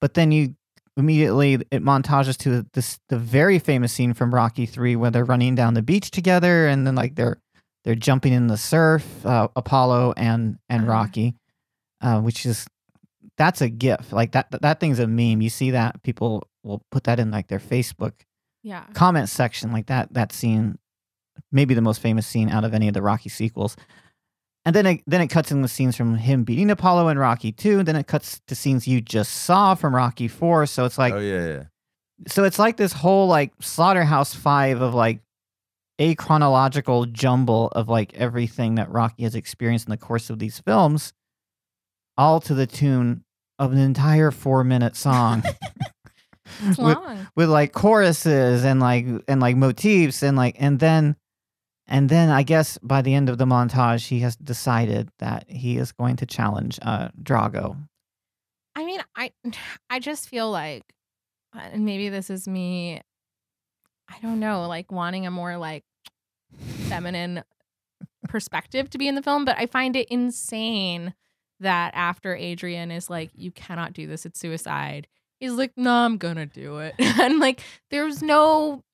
[0.00, 0.54] but then you
[0.96, 5.54] immediately it montages to this the very famous scene from Rocky Three where they're running
[5.54, 7.40] down the beach together, and then like they're
[7.84, 10.90] they're jumping in the surf, uh, Apollo and and Uh-huh.
[10.92, 11.34] Rocky,
[12.02, 12.66] uh, which is
[13.38, 14.12] that's a gif.
[14.12, 15.40] Like that that thing's a meme.
[15.40, 18.12] You see that people will put that in like their Facebook
[18.62, 18.84] Yeah.
[18.92, 20.78] comment section like that that scene
[21.50, 23.76] maybe the most famous scene out of any of the rocky sequels
[24.64, 27.52] and then it then it cuts in the scenes from him beating apollo in rocky
[27.52, 30.98] 2 and then it cuts to scenes you just saw from rocky 4 so it's
[30.98, 31.62] like oh yeah, yeah.
[32.28, 35.20] so it's like this whole like slaughterhouse 5 of like
[35.98, 40.58] a chronological jumble of like everything that rocky has experienced in the course of these
[40.58, 41.12] films
[42.18, 43.24] all to the tune
[43.58, 45.42] of an entire 4 minute song
[46.64, 47.28] It's with, long.
[47.36, 51.16] with like choruses and like and like motifs and like and then
[51.86, 55.76] and then I guess by the end of the montage he has decided that he
[55.78, 57.76] is going to challenge uh Drago.
[58.76, 59.32] I mean, I
[59.90, 60.84] I just feel like
[61.54, 63.00] uh, and maybe this is me
[64.08, 65.84] I don't know, like wanting a more like
[66.88, 67.44] feminine
[68.28, 71.14] perspective to be in the film, but I find it insane
[71.60, 75.06] that after Adrian is like you cannot do this, it's suicide.
[75.40, 78.84] He's like, "No, I'm going to do it." and like there's no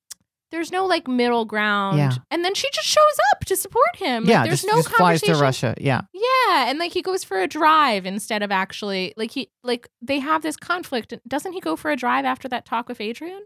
[0.51, 1.97] there's no like middle ground.
[1.97, 2.13] Yeah.
[2.31, 4.23] And then she just shows up to support him.
[4.23, 5.35] Like, yeah, there's just, no just flies to.
[5.35, 5.75] Russia.
[5.77, 6.01] Yeah.
[6.13, 10.19] Yeah, and like he goes for a drive instead of actually like he like they
[10.19, 11.13] have this conflict.
[11.27, 13.43] Doesn't he go for a drive after that talk with Adrian?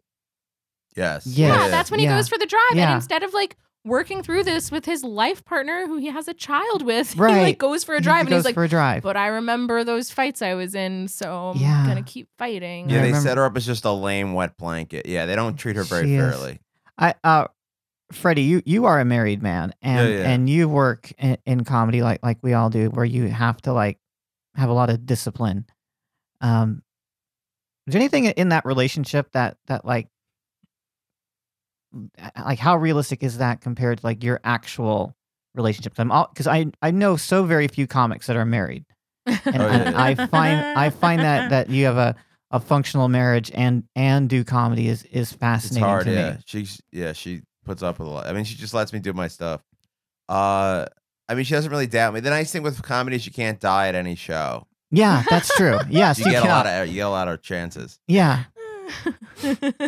[0.96, 1.26] Yes.
[1.26, 2.18] Yeah, Yeah, that's when he yeah.
[2.18, 2.62] goes for the drive.
[2.76, 2.88] Yeah.
[2.88, 6.34] And instead of like working through this with his life partner who he has a
[6.34, 7.42] child with, he Right.
[7.42, 9.02] like goes for a He drive and he's like, for a drive.
[9.04, 11.86] But I remember those fights I was in, so I'm Yeah.
[11.88, 12.90] gonna keep fighting.
[12.90, 15.06] Yeah, they set her up as just a lame wet blanket.
[15.08, 16.20] Yeah, they don't treat her very She is.
[16.36, 16.60] fairly.
[16.98, 17.48] I uh
[18.12, 20.30] Freddie, you you are a married man and Yeah, yeah.
[20.30, 23.74] and you work in, in comedy like like we all do where you have to
[23.74, 23.98] like
[24.56, 25.66] have a lot of discipline.
[26.42, 26.84] Um
[27.88, 30.08] is there anything in that relationship that that like
[32.46, 35.16] like how realistic is that compared to like your actual
[35.56, 36.00] relationships?
[36.00, 38.86] I'm all because I I know so very few comics that are married.
[39.26, 40.04] And, Oh, yeah, and yeah.
[40.04, 42.16] I find I find that that you have a
[42.50, 45.84] a functional marriage and and do comedy is is fascinating.
[45.84, 46.06] It's fascinating hard.
[46.06, 46.38] to Yeah, me.
[46.46, 48.28] she's yeah she puts up with a lot.
[48.28, 49.62] I mean, she just lets me do my stuff.
[50.28, 50.86] Uh,
[51.30, 52.20] I mean, she doesn't really doubt me.
[52.20, 54.68] The nice thing with comedy is you can't die at any show.
[54.90, 55.80] Yeah, that's true.
[55.90, 58.00] Yes, You you, get a lot of you get a lot of chances.
[58.08, 58.44] Yeah,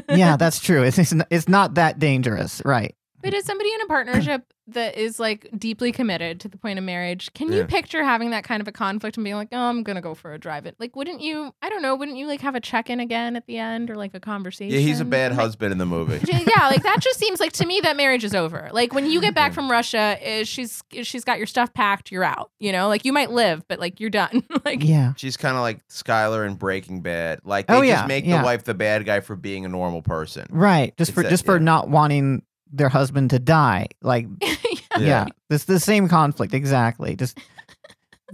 [0.09, 0.83] yeah, that's true.
[0.83, 0.97] It's,
[1.29, 2.95] it's not that dangerous, right?
[3.23, 6.85] But as somebody in a partnership that is like deeply committed to the point of
[6.85, 7.65] marriage, can you Yeah.
[7.65, 10.33] picture having that kind of a conflict and being like, "Oh, I'm gonna go for
[10.33, 10.65] a drive"?
[10.65, 11.53] It like, wouldn't you?
[11.61, 11.95] I don't know.
[11.95, 14.73] Wouldn't you like have a check in again at the end or like a conversation?
[14.73, 16.19] Yeah, he's a bad Like- husband in the movie.
[16.27, 18.69] yeah, like that just seems like to me that marriage is over.
[18.71, 22.23] Like when you get back from Russia, is she's she's got your stuff packed, you're
[22.23, 22.51] out.
[22.59, 24.43] You know, like you might live, but like you're done.
[24.65, 27.39] like Yeah, She's kind of like Skyler in Breaking Bad.
[27.43, 28.37] Like oh, they Oh, just yeah, make yeah.
[28.39, 30.45] the wife the bad guy for being a normal person.
[30.51, 30.93] right.
[30.97, 31.63] Just It's for a- just for yeah.
[31.63, 33.87] not wanting their husband to die.
[34.01, 34.27] Like,
[34.99, 37.15] yeah, this the same conflict exactly.
[37.15, 37.37] Just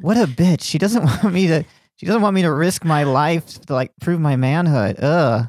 [0.01, 0.61] what a bitch.
[0.63, 1.63] She doesn't want me to.
[1.97, 4.97] She doesn't want me to risk my life to like prove my manhood.
[5.03, 5.47] Ugh.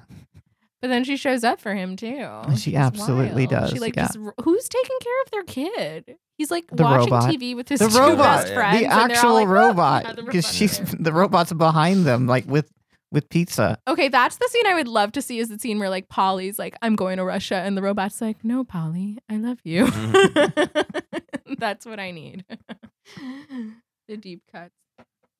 [0.82, 2.26] But then she shows up for him too.
[2.56, 3.50] She It's absolutely wild.
[3.50, 4.06] does, She like yeah.
[4.06, 6.16] just who's taking care of their kid?
[6.38, 7.30] He's like The watching robot.
[7.30, 8.16] TV with his The two robot.
[8.42, 8.80] best friends.
[8.80, 12.04] the and they're all actual like, "Oh, robot yeah, the because she's the robot's behind
[12.06, 12.70] them like with
[13.12, 13.78] with pizza.
[13.88, 16.58] Okay, that's the scene I would love to see is the scene where like Paulie's
[16.58, 19.90] like, I'm going to Russia and the robot's like, No, Paulie, I love you.
[21.58, 22.44] that's what I need.
[24.08, 24.74] the deep cuts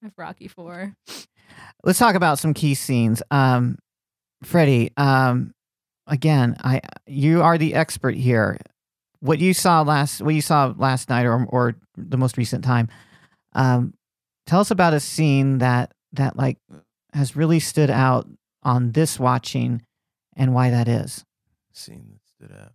[0.04, 0.94] of Rocky Four.
[1.84, 3.22] let's talk about some key scenes.
[3.30, 3.78] Um,
[4.42, 5.52] Freddie, um,
[6.06, 8.58] again, I you are the expert here.
[9.20, 12.88] What you saw last, what you saw last night, or or the most recent time.
[13.52, 13.94] Um,
[14.46, 16.56] tell us about a scene that that like
[17.12, 18.26] has really stood out
[18.62, 19.82] on this watching,
[20.36, 21.24] and why that is.
[21.72, 22.72] Scene that stood out.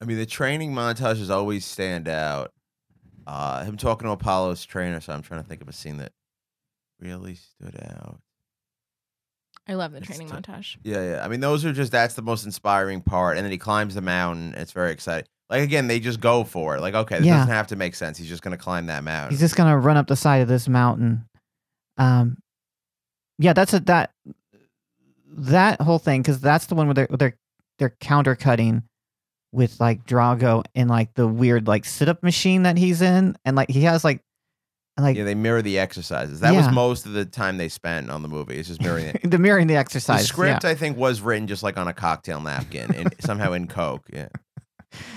[0.00, 2.52] I mean, the training montages always stand out.
[3.26, 5.00] Uh, him talking to Apollo's trainer.
[5.00, 6.12] So I'm trying to think of a scene that
[7.00, 8.20] really stood out.
[9.68, 10.78] I love the It's training t- montage.
[10.82, 11.24] Yeah, yeah.
[11.24, 14.00] I mean, those are just that's the most inspiring part, and then he climbs the
[14.00, 14.54] mountain.
[14.56, 15.28] It's very exciting.
[15.50, 16.80] Like again, they just go for it.
[16.80, 17.38] Like, okay, this Yeah.
[17.38, 18.16] doesn't have to make sense.
[18.16, 19.30] He's just gonna climb that mountain.
[19.32, 21.26] He's just gonna run up the side of this mountain.
[21.98, 22.38] Um,
[23.40, 24.12] yeah, that's a that
[25.32, 27.36] that whole thing because that's the one where they're they're
[27.78, 28.82] they're countercutting
[29.52, 33.56] with like Drago in like the weird like sit up machine that he's in, and
[33.56, 34.20] like he has like
[34.98, 36.40] like yeah, they mirror the exercises.
[36.40, 36.66] That Yeah.
[36.66, 38.56] was most of the time they spent on the movie.
[38.56, 40.26] It's just mirroring the mirroring the The exercise.
[40.26, 44.06] script, I think, was written just like on a cocktail napkin and somehow in Coke.
[44.12, 44.28] Yeah,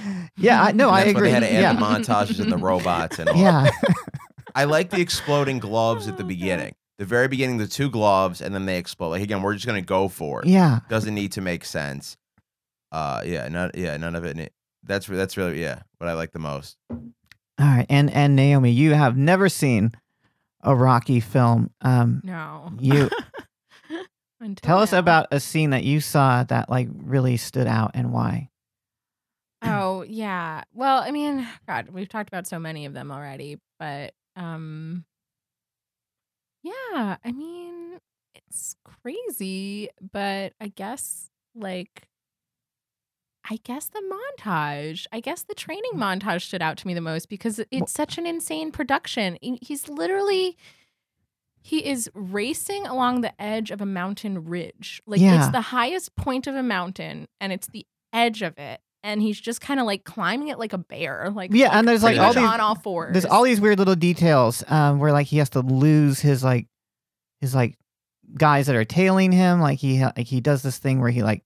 [0.06, 0.64] yeah, yeah.
[0.64, 1.24] I no, And I agree.
[1.28, 3.36] They had to add yeah, the montages and the robots and all.
[3.36, 3.70] yeah,
[4.56, 6.76] I like the exploding gloves at the beginning.
[7.04, 9.10] The the very beginning, the two gloves, and then they explode.
[9.10, 10.48] Like again, we're just gonna go for it.
[10.48, 10.80] Yeah.
[10.88, 12.16] Doesn't need to make sense.
[12.94, 14.54] Uh, yeah, not yeah, none of it.
[14.84, 16.78] That's that's really yeah, what I like the most.
[16.90, 17.00] All
[17.60, 17.86] right.
[17.90, 19.92] And and Naomi, you have never seen
[20.62, 21.72] a Rocky film.
[21.82, 22.72] Um, No.
[22.80, 23.10] You-
[24.40, 28.14] Until tell us about a scene that you saw that like really stood out and
[28.14, 28.50] why.
[29.62, 30.64] Oh yeah.
[30.74, 35.06] Well, I mean, God, we've talked about so many of them already, but um,
[36.64, 37.18] yeah.
[37.24, 38.00] I mean,
[38.34, 42.08] it's crazy, but I guess like.
[43.50, 44.02] I guess the
[44.40, 45.06] montage.
[45.12, 46.00] I guess the training mm.
[46.00, 49.38] montage stood out to me the most because it's such an insane production.
[49.42, 50.56] He's literally
[51.64, 55.02] he is racing along the edge of a mountain ridge.
[55.08, 55.38] Like Yeah.
[55.38, 58.82] it's the highest point of a mountain and it's the edge of it.
[59.06, 61.30] And he's just kind of like climbing it like a bear.
[61.34, 63.12] Like Yeah, and there's, like, all these- on all fours.
[63.12, 66.68] There's all these weird little details um, where like he has to lose his like
[67.42, 67.78] his like
[68.38, 69.60] guys that are tailing him.
[69.60, 71.44] Like he like he does this thing where he like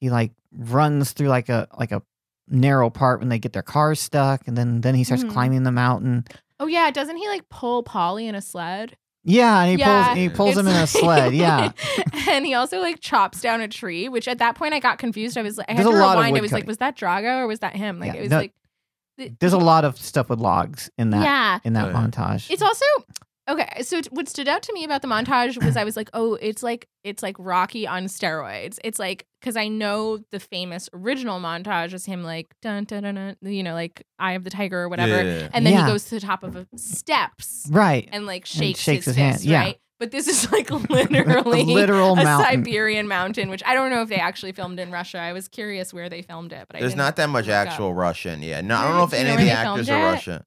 [0.00, 2.02] he like runs through like a like a
[2.48, 5.30] narrow part when they get their cars stuck, and then then he starts Mhm.
[5.32, 6.24] climbing the mountain.
[6.60, 8.96] Oh yeah, doesn't he like pull Paulie in a sled?
[9.24, 11.34] Yeah, and he Yeah, pulls he pulls him in a sled.
[11.34, 11.72] Yeah,
[12.28, 15.38] and he also like chops down a tree, which at that point I got confused.
[15.38, 16.32] I was like, I There's had a to lot of rewind.
[16.32, 16.68] wood It was like, cutting.
[16.68, 17.98] was that Drago or was that him?
[18.00, 18.52] Like Yeah, it was no, like
[19.18, 21.58] th- there's a lot of stuff with logs in that yeah.
[21.64, 22.06] in that Oh, yeah.
[22.06, 22.50] montage.
[22.50, 22.84] It's also
[23.48, 23.82] okay.
[23.82, 26.34] So t- what stood out to me about the montage was I was like, oh,
[26.34, 28.78] it's like it's like Rocky on steroids.
[28.84, 33.14] It's like because I know the famous original montage is him like dun dun dun,
[33.14, 35.48] dun you know, like Eye of the Tiger or whatever, Yeah.
[35.52, 35.84] and then Yeah.
[35.86, 38.08] he goes to the top of a steps right.
[38.12, 39.58] and like shakes, shakes his, his hand, fist, yeah.
[39.60, 39.78] right?
[40.00, 42.64] But this is like literally a literal a mountain.
[42.64, 45.18] Siberian mountain, which I don't know if they actually filmed in Russia.
[45.18, 47.54] I was curious where they filmed it, but I There's didn't not that much look
[47.54, 47.68] up.
[47.68, 48.42] actual Russian.
[48.42, 50.02] Yeah, no, I don't know if any of the actors are it?
[50.12, 50.44] Russian.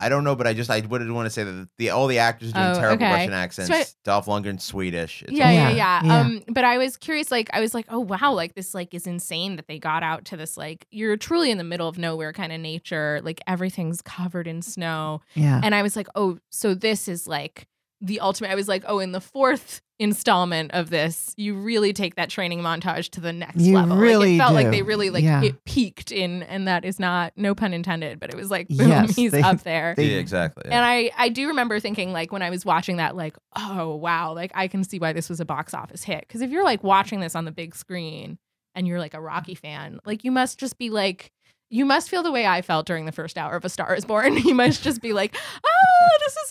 [0.00, 2.18] I don't know, but I just I wouldn't want to say that the all the
[2.20, 3.12] actors doing Oh, terrible okay.
[3.12, 3.68] Russian accents.
[3.68, 5.22] So I- Dolph Lundgren Swedish.
[5.22, 6.20] It's yeah, yeah, Yeah, yeah, yeah.
[6.20, 7.30] Um, but I was curious.
[7.30, 10.24] Like, I was like, oh wow, like this, like is insane that they got out
[10.26, 10.56] to this.
[10.56, 13.20] Like, you're truly in the middle of nowhere kind of nature.
[13.24, 17.66] Like everything's covered in snow, Yeah, and I was like, oh, so this is like
[18.00, 18.50] the ultimate.
[18.50, 22.60] I was like, oh, in the fourth installment of this, you really take that training
[22.60, 23.96] montage to the next You level.
[23.96, 25.42] like, really it felt like they really like Yeah.
[25.42, 28.88] it peaked in, and that is not no pun intended, but it was like, boom,
[28.88, 29.94] Yes, he's they- up there.
[29.96, 30.62] they- yeah, exactly.
[30.66, 30.76] yeah.
[30.76, 34.32] And I, I do remember thinking like when I was watching that, like, oh wow,
[34.34, 36.20] like I can see why this was a box office hit.
[36.20, 38.38] Because if you're like watching this on the big screen
[38.74, 41.32] and you're like a Rocky fan, like you must just be like,
[41.70, 44.04] you must feel the way I felt during the first hour of A Star Is
[44.04, 44.36] Born.
[44.46, 46.50] You must just be like, oh, this is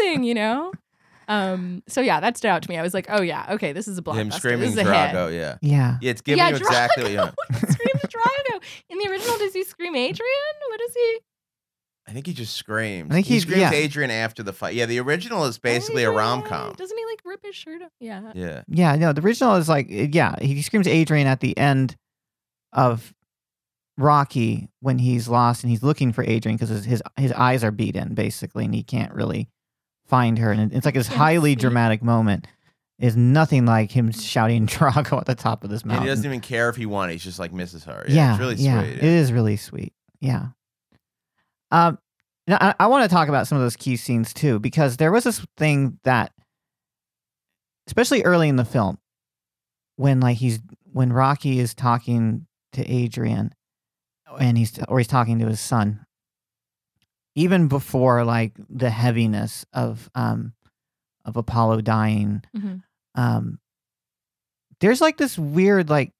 [0.00, 0.72] amazing, you know.
[1.28, 1.82] Um.
[1.88, 2.76] So yeah, that stood out to me.
[2.78, 4.16] I was like, oh yeah, okay, this is a blockbuster.
[4.18, 4.92] Him this screaming is a hit.
[4.92, 5.32] Drago.
[5.36, 5.98] Yeah, yeah.
[6.00, 7.34] yeah, it's giving yeah, you exactly what you Drago.
[7.50, 7.58] know.
[7.68, 8.62] screams Drago.
[8.90, 10.54] In the original, does he scream Adrian?
[10.68, 11.18] What is he?
[12.08, 13.10] I think he just screams.
[13.10, 13.72] I think he he's- screams yeah.
[13.72, 14.74] Adrian after the fight.
[14.76, 16.74] Yeah, the original is basically a rom com.
[16.74, 17.90] Doesn't he like rip his shirt off?
[17.98, 18.30] Yeah.
[18.34, 21.96] Yeah, Yeah, no, the original is like, yeah, he screams Adrian at the end
[22.72, 23.12] of
[23.98, 27.70] Rocky when he's lost and he's looking for Adrian because his, his his eyes are
[27.70, 29.48] beaten basically and he can't really
[30.06, 32.46] find her and it's like this highly dramatic moment.
[32.98, 36.40] Is nothing like him shouting Drago at the top of this and he doesn't even
[36.40, 37.10] care if he won.
[37.10, 38.06] He's just like misses her.
[38.08, 38.96] Yeah, yeah, it's really yeah, sweet.
[38.96, 39.92] It is really sweet.
[40.18, 40.46] Yeah.
[41.70, 41.98] Um,
[42.46, 45.12] now I, I want to talk about some of those key scenes too because there
[45.12, 46.32] was this thing that,
[47.86, 48.98] especially early in the film,
[49.96, 50.60] when like he's
[50.92, 53.52] when Rocky is talking to Adrian,
[54.38, 56.05] and he's or he's talking to his son.
[57.36, 60.54] Even before like the heaviness of um
[61.24, 62.82] of Apollo dying, Mhm.
[63.14, 63.58] um
[64.80, 66.12] there's like this weird like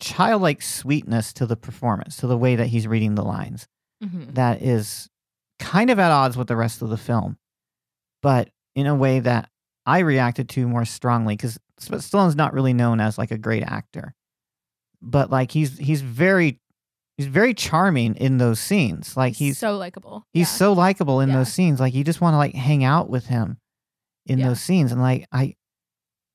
[0.00, 3.68] childlike sweetness to the performance to the way that he's reading the lines
[4.02, 4.34] Mhm.
[4.34, 5.08] that is
[5.60, 7.38] kind of at odds with the rest of the film
[8.22, 9.48] but in a way that
[9.86, 14.14] i reacted to more strongly because stallone's not really known as like a great actor
[15.00, 16.58] but like he's he's very
[17.16, 20.26] he's very charming in those scenes like he's so likable.
[20.32, 20.56] he's Yeah.
[20.56, 21.36] so likable in Yeah.
[21.36, 23.58] those scenes like you just want to like hang out with him
[24.26, 24.48] in Yeah.
[24.48, 25.54] those scenes and like i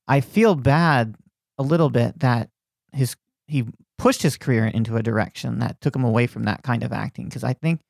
[0.08, 1.14] i feel bad
[1.58, 2.50] a little bit that
[2.92, 3.16] his
[3.46, 3.64] he
[3.98, 7.26] pushed his career into a direction that took him away from that kind of acting
[7.26, 7.80] because i think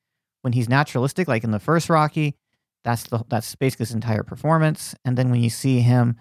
[0.42, 2.34] when he's naturalistic like in the first rocky
[2.82, 6.16] that's the that's basically his entire performance and then when you see him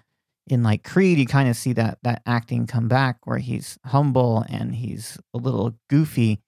[0.46, 4.44] in like creed you kind of see that that acting come back where he's humble
[4.48, 6.38] and he's a little goofy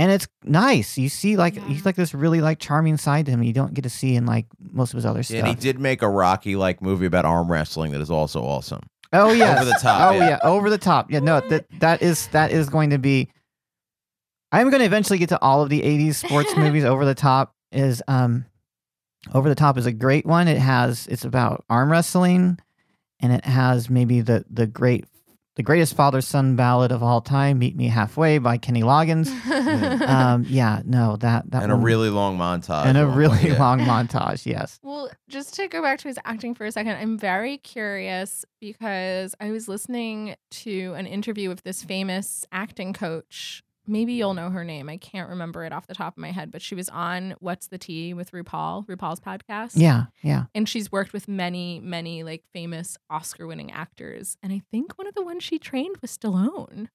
[0.00, 0.96] and it's nice.
[0.96, 1.64] You see, like Yeah.
[1.68, 3.42] he's like this really like charming side to him.
[3.42, 5.38] You don't get to see in like most of his other stuff.
[5.40, 8.80] And he did make a Rocky like movie about arm wrestling that is also awesome.
[9.12, 10.28] Oh yeah, Over the top, Oh yeah.
[10.30, 10.38] yeah.
[10.42, 11.10] over the top.
[11.10, 13.28] Yeah, no, that that is that is going to be.
[14.52, 16.84] I'm going to eventually get to all of the '80s sports movies.
[16.84, 18.46] Over the top is um,
[19.34, 20.48] Over the Top is a great one.
[20.48, 22.58] It has it's about arm wrestling,
[23.20, 25.04] and it has maybe the the great
[25.60, 29.28] the greatest father son ballad of all time, "Meet Me Halfway" by Kenny Loggins.
[30.08, 32.86] um, yeah, no, that that and a really long montage.
[32.86, 33.58] and a really point, yeah.
[33.58, 34.46] long montage.
[34.46, 34.80] Yes.
[34.82, 39.34] Well, just to go back to his acting for a second, I'm very curious because
[39.38, 43.62] I was listening to an interview with this famous acting coach.
[43.90, 44.88] Maybe you'll know her name.
[44.88, 47.66] I can't remember it off the top of my head, but she was on What's
[47.66, 49.72] the Tee with RuPaul, RuPaul's podcast.
[49.74, 50.44] Yeah, yeah.
[50.54, 54.36] And she's worked with many, many like famous Oscar winning actors.
[54.44, 56.86] And I think one of the ones she trained was Stallone.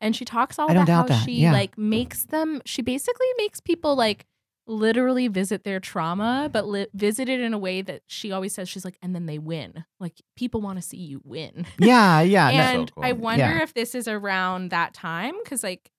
[0.00, 1.52] And she talks all I about how that, she yeah.
[1.52, 4.26] like makes them, she basically makes people like
[4.66, 8.68] literally visit their trauma, but li- visit it in a way that she always says,
[8.68, 9.84] she's like, and then they win.
[10.00, 11.64] Like people want to see you win.
[11.78, 12.50] Yeah, yeah.
[12.50, 13.04] no- so and cool.
[13.04, 13.62] I wonder Yeah.
[13.62, 15.90] if this is around that time because like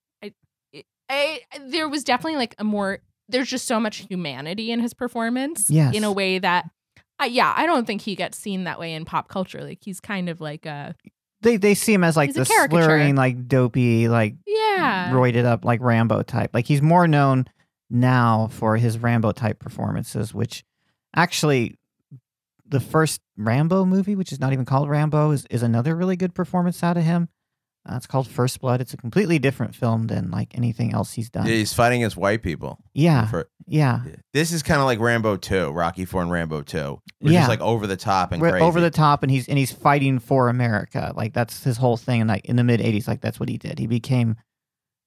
[1.09, 2.99] I, there was definitely like a more
[3.29, 5.95] there's just so much humanity in his performance Yes.
[5.95, 6.69] in a way that
[7.21, 9.99] uh, yeah I don't think he gets seen that way in pop culture like he's
[9.99, 10.95] kind of like a
[11.41, 15.79] they they see him as like the slurring, like dopey, like yeah roided up, like
[15.81, 16.49] Rambo type.
[16.53, 17.45] Like he's more known
[17.87, 20.63] now for his Rambo type performances, which
[21.15, 21.77] actually
[22.67, 26.33] the first Rambo movie, which is not even called Rambo, is, is another really good
[26.33, 27.29] performance out of him.
[27.87, 28.81] Uh, it's called First Blood.
[28.81, 31.45] It's a completely different film than like anything else he's done.
[31.45, 32.79] Yeah, he's fighting against white people.
[32.93, 34.01] Yeah, For- yeah.
[34.33, 36.99] this is kind of like Rambo 2, Rocky 4 and Rambo 2.
[37.19, 37.43] Which Yeah.
[37.43, 38.65] is like over the top and We're crazy.
[38.65, 41.13] over the top, and he's and he's fighting for America.
[41.15, 42.21] Like that's his whole thing.
[42.21, 43.77] And like in the mid '80s, like that's what he did.
[43.79, 44.35] He became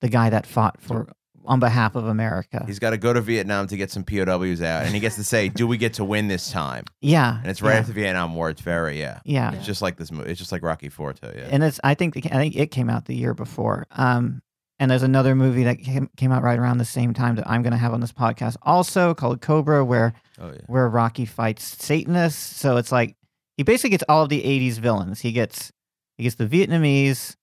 [0.01, 1.11] the guy that fought for
[1.49, 2.63] on behalf of America.
[2.67, 5.25] He's got to go to Vietnam to get some POWs out, and he gets to
[5.25, 8.01] say, "Do we get to win this time?" yeah, And it's right yeah, after the
[8.01, 8.51] Vietnam War.
[8.51, 9.21] It's very yeah.
[9.25, 9.53] yeah.
[9.55, 10.31] It's just like this movie.
[10.31, 11.33] It's just like Rocky Four too.
[11.35, 11.49] Yeah.
[11.51, 13.87] and it's I think I think it came out the year before.
[13.91, 14.43] Um,
[14.79, 17.63] and there's another movie that came, came out right around the same time that I'm
[17.63, 20.61] going to have on this podcast, also called Cobra, where oh yeah.
[20.67, 22.57] where Rocky fights Satanists.
[22.57, 23.17] So it's like
[23.57, 25.21] he basically gets all of the '80s villains.
[25.21, 25.73] He gets
[26.17, 27.37] he gets the Vietnamese,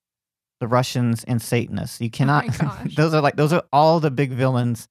[0.60, 2.00] the Russians, and Satanists.
[2.00, 2.46] You cannot.
[2.58, 2.94] gosh.
[2.94, 4.88] those are like those are all the big villains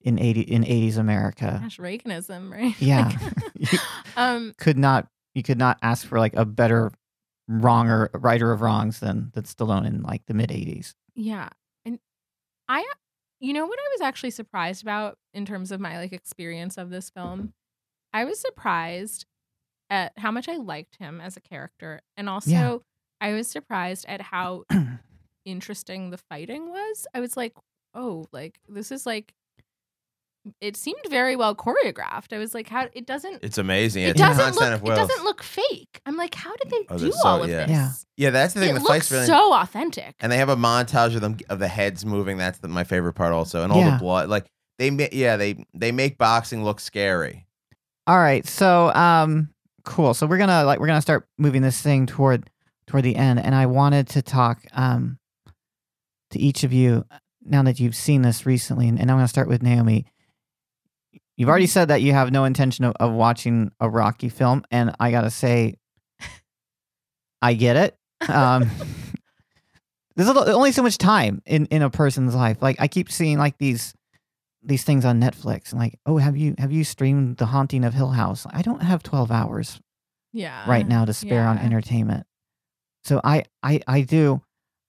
[0.00, 1.60] in '80 in '80s America.
[1.62, 3.10] gosh Reaganism right Yeah.
[3.56, 3.80] Like,
[4.16, 6.90] um Could not you could not ask for like a better
[7.48, 10.94] wronger writer of wrongs than than Stallone in like the mid '80s.
[11.14, 11.48] Yeah.
[11.84, 11.98] And
[12.68, 12.84] I
[13.40, 16.90] you know what I was actually surprised about in terms of my like experience of
[16.90, 17.52] this film?
[18.12, 19.26] I was surprised
[19.90, 22.78] at how much I liked him as a character and also Yeah.
[23.24, 24.64] I was surprised at how
[25.44, 27.06] interesting the fighting was.
[27.14, 27.54] I was like,
[27.94, 29.32] "Oh, like this is like
[30.60, 34.02] it seemed very well choreographed." I was like, "How it doesn't It's amazing.
[34.04, 35.08] it It's doesn't constant look of it Wills.
[35.08, 37.66] doesn't look fake." I'm like, "How did they Oh, do they're so- all of yeah.
[37.66, 37.90] this?" Yeah.
[38.16, 38.70] Yeah, that's the thing.
[38.70, 39.26] It the looks fight's really.
[39.26, 40.14] so authentic.
[40.20, 42.36] and they have a montage of them of the heads moving.
[42.38, 43.92] That's the, my favorite part also, and all Yeah.
[43.92, 44.28] the blood.
[44.28, 44.46] Like
[44.78, 47.46] they, ma- yeah, they they make boxing look scary.
[48.06, 49.48] All right, so um,
[49.84, 50.12] cool.
[50.14, 52.48] So we're gonna like we're gonna start moving this thing toward
[52.86, 55.18] toward the end, and I wanted to talk um
[56.30, 57.04] to each of you
[57.44, 60.04] now that you've seen this recently, and, and I'm gonna start with Nayomi.
[61.36, 64.94] You've already said that you have no intention of, of watching a Rocky film, and
[65.00, 65.76] I gotta say,
[67.42, 67.98] I get it.
[68.28, 68.70] Um,
[70.16, 72.58] there's only so much time in in a person's life.
[72.60, 73.94] Like I keep seeing like these
[74.62, 77.94] these things on Netflix and like, oh, have you have you streamed The Haunting of
[77.94, 78.46] Hill House?
[78.50, 79.80] I don't have 12 hours
[80.32, 80.68] yeah.
[80.68, 82.26] right now to spare on entertainment.
[83.04, 84.42] So I I I do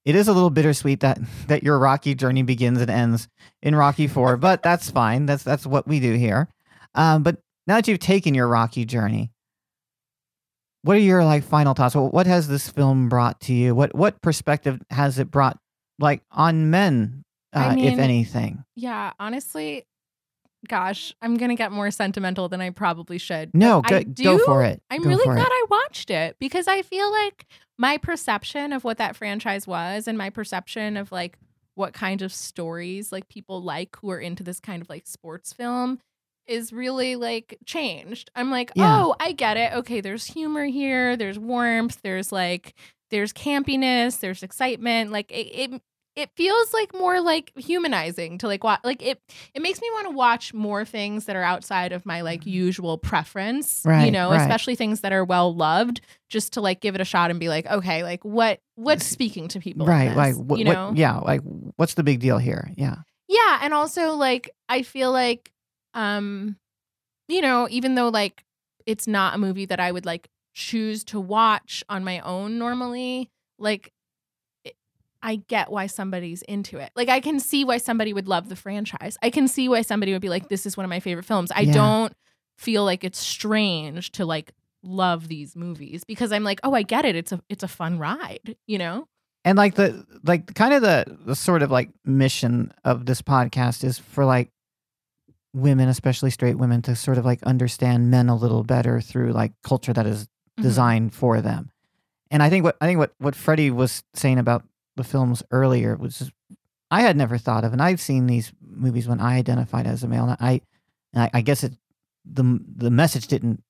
[0.06, 3.28] it is a little bittersweet that that your Rocky journey begins and ends
[3.62, 5.26] in Rocky 4, but that's fine.
[5.26, 6.48] That's that's what we do here.
[6.94, 7.38] Um but
[7.68, 9.32] now that you've taken your Rocky journey,
[10.84, 11.96] what are your like final thoughts?
[11.96, 13.74] What what has this film brought to you?
[13.74, 15.58] What what perspective has it brought
[16.00, 18.64] like on men I uh, if anything?
[18.76, 19.86] Yeah, honestly,
[20.68, 23.52] gosh, I'm gonna get more sentimental than I probably should.
[23.54, 24.82] No, I go, go do- for it.
[24.92, 25.50] I'm Go really glad it.
[25.50, 27.48] I watched it because I feel like
[27.78, 31.38] my perception of what that franchise was and my perception of like
[31.76, 35.52] what kind of stories like people like who are into this kind of like sports
[35.52, 36.00] film
[36.48, 38.30] is really like changed.
[38.36, 39.04] I'm like, Yeah.
[39.06, 39.74] oh, I get it.
[39.74, 42.74] Okay, there's humor here, there's warmth, there's like
[43.12, 45.12] there's campiness, there's excitement.
[45.12, 45.82] Like it it,
[46.16, 49.22] it feels like more like humanizing to like watch like it
[49.54, 52.98] it makes me want to watch more things that are outside of my like usual
[52.98, 53.84] preference.
[54.06, 54.42] You know, right.
[54.42, 57.50] especially things that are well loved, just to like give it a shot and be
[57.50, 59.86] like, okay, like what what's speaking to people.
[59.86, 60.88] right this, like what, you know?
[60.90, 61.42] what yeah like
[61.76, 62.96] what's the big deal here yeah
[63.28, 65.52] Yeah, and also like I feel like
[65.94, 66.58] um
[67.28, 68.44] you know, even though like
[68.86, 73.30] it's not a movie that I would like choose to watch on my own normally,
[73.58, 73.94] like it-
[75.26, 76.92] I get why somebody's into it.
[76.96, 79.18] Like I can see why somebody would love the franchise.
[79.24, 81.52] I can see why somebody would be like this is one of my favorite films.
[81.56, 81.74] I Yeah.
[81.74, 82.14] don't
[82.58, 84.52] feel like it's strange to like
[84.84, 87.16] love these movies because I'm like, oh, I get it.
[87.16, 89.08] It's a it's a fun ride, you know?
[89.44, 93.84] and like the like kind of the the sort of like mission of this podcast
[93.84, 94.50] is for like
[95.54, 99.54] women especially straight women to sort of like understand men a little better through like
[99.64, 100.28] culture that is
[100.60, 100.64] Mhm.
[100.64, 101.70] designed for them
[102.32, 104.64] and i think what i think what what freddie was saying about
[104.96, 106.32] the films earlier was
[106.92, 110.08] i had never thought of and i've seen these movies when i identified as a
[110.08, 110.62] male and i
[111.14, 111.74] and i, I guess it
[112.26, 113.62] the the message didn't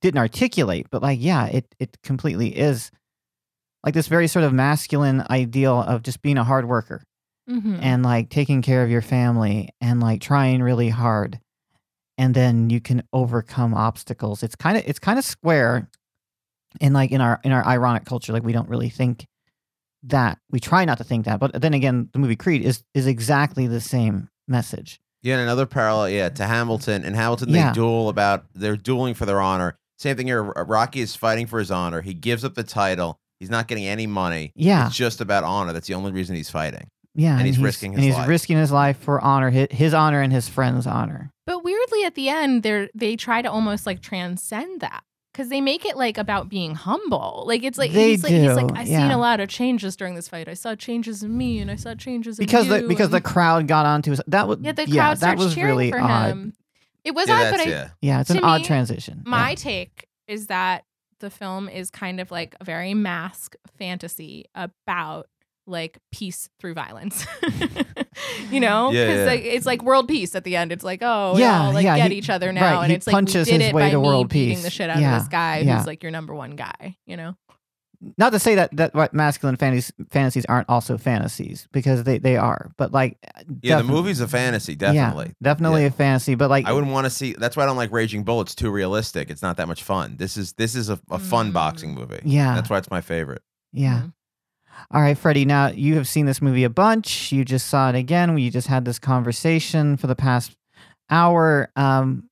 [0.00, 2.90] didn't articulate but like yeah it it completely is
[3.84, 7.02] like this very sort of masculine ideal of just being a hard worker
[7.48, 7.78] Mhm.
[7.80, 11.38] and like taking care of your family and like trying really hard
[12.18, 15.88] and then you can overcome obstacles it's kind of it's kind of square
[16.80, 19.26] and like in our in our ironic culture like we don't really think
[20.06, 23.06] that we try not to think that but then again the movie creed is is
[23.06, 27.04] exactly the same message Yeah, and another parallel, yeah, to Hamilton.
[27.04, 27.68] And Hamilton, Yeah.
[27.68, 29.76] they duel about they're dueling for their honor.
[29.98, 30.42] Same thing here.
[30.42, 32.00] Rocky is fighting for his honor.
[32.02, 33.18] He gives up the title.
[33.40, 34.52] He's not getting any money.
[34.54, 35.72] yeah It's just about honor.
[35.72, 36.86] That's the only reason he's fighting.
[37.14, 38.28] yeah and he's risking his and his he's life.
[38.28, 42.14] risking his life for honor his, his honor and his friend's honor But weirdly, at
[42.14, 45.02] the end, they they try to almost like transcend that
[45.36, 47.44] because they make it like about being humble.
[47.46, 50.14] Like it's like They he's like he's like I've seen a lot of changes during
[50.14, 50.48] this fight.
[50.48, 53.68] I saw changes in me, and I saw changes in because the because the crowd
[53.68, 56.30] got onto his that was yeah the crowd yeah, that was cheering really for odd
[56.30, 56.54] him.
[57.04, 57.88] It was yeah, odd, but I yeah.
[58.00, 59.54] yeah it's an To odd transition my yeah.
[59.56, 60.84] take is that
[61.20, 65.28] the film is kind of like a very mask fantasy about
[65.66, 67.26] like peace through violence.
[68.50, 69.24] you know, Yeah, because yeah.
[69.26, 70.72] like it's like world peace at the end.
[70.72, 72.96] It's like oh Yeah, all like yeah, get he- each other right, now, and he
[72.96, 74.64] it's like we punches did his it way by to me world beating peace.
[74.64, 75.76] the shit out Yeah, of this guy yeah.
[75.78, 76.96] who's like your number one guy.
[77.06, 77.36] You know,
[78.18, 82.36] not to say that that what masculine fantasies fantasies aren't also fantasies because they they
[82.36, 83.16] are but like
[83.62, 85.26] Yeah, the movie's a fantasy, definitely.
[85.28, 85.88] yeah, definitely Yeah.
[85.88, 87.32] a fantasy but like I wouldn't want to see.
[87.38, 88.40] That's why I don't like Raging Bull.
[88.42, 89.30] It's too realistic.
[89.30, 90.16] It's not that much fun.
[90.18, 91.54] This is this is a, a fun Mm.
[91.54, 92.20] boxing movie.
[92.24, 93.42] yeah That's why it's my favorite.
[93.72, 94.12] yeah Mhm.
[94.90, 97.94] All right freddie now you have seen this movie a bunch you just saw it
[97.94, 100.56] again We just had this conversation for the past
[101.10, 102.28] hour um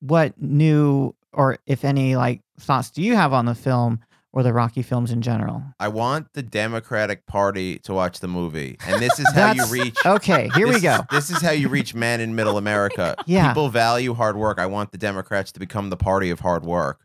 [0.00, 4.00] what new or if any like thoughts do you have on the film
[4.32, 8.76] or the rocky films in general I want the Democratic Party to watch the movie,
[8.86, 9.96] and this is how you reach.
[10.06, 13.16] okay here we go this is how you reach men in Middle America.
[13.26, 13.48] Yeah.
[13.48, 14.58] People value hard work.
[14.58, 17.00] I want the Democrats to become the party of hard work.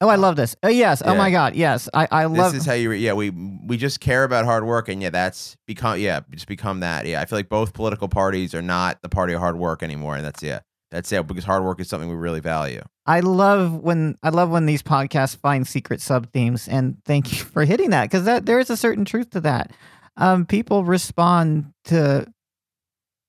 [0.00, 2.66] Oh i love this oh yes oh my god yes i i love This is
[2.66, 2.90] how you.
[2.90, 6.46] Re- yeah, we we just care about hard work, and yeah, that's become yeah, just
[6.46, 7.06] become that.
[7.06, 10.16] Yeah, I feel like both political parties are not the party of hard work anymore,
[10.16, 11.26] and that's yeah, that's it.
[11.26, 12.82] Because hard work is something we really value.
[13.06, 17.38] I love when I love when these podcasts find secret sub themes, and thank you
[17.44, 19.72] for hitting that because that there is a certain truth to that.
[20.16, 22.26] Um, people respond to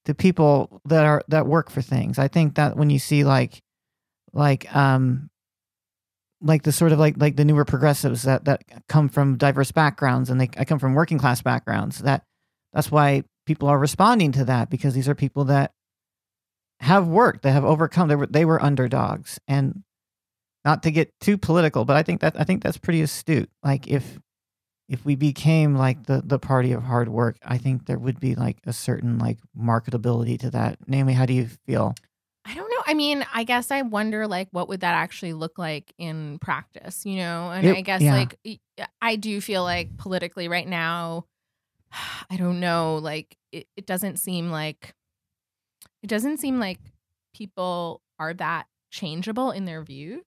[0.06, 2.18] to people that are that work for things.
[2.20, 3.62] I think that when you see like
[4.34, 5.30] like um
[6.42, 10.30] like the sort of like like the newer progressives that that come from diverse backgrounds
[10.30, 12.24] and they I come from working class backgrounds that
[12.74, 15.72] that's why people are responding to that because these are people that
[16.82, 19.40] have worked that have overcome they were they were underdogs.
[19.48, 19.84] And
[20.66, 23.50] not to get too political but i think that i think that's pretty astute.
[23.64, 24.20] Like if
[24.88, 28.36] if we became like the the party of hard work i think there would be
[28.36, 30.78] like a certain like marketability to that.
[30.88, 31.96] Nayomi how do you feel
[32.90, 33.04] I don't know.
[33.04, 37.06] I mean, I guess I wonder like what would that actually look like in practice,
[37.06, 37.52] you know?
[37.52, 38.14] And It- I guess yeah.
[38.14, 38.60] like
[39.02, 41.26] I do feel like politically right now,
[42.30, 44.94] I don't know, like it, it doesn't seem like
[46.04, 46.80] it doesn't seem like
[47.34, 50.24] people are that changeable in their views.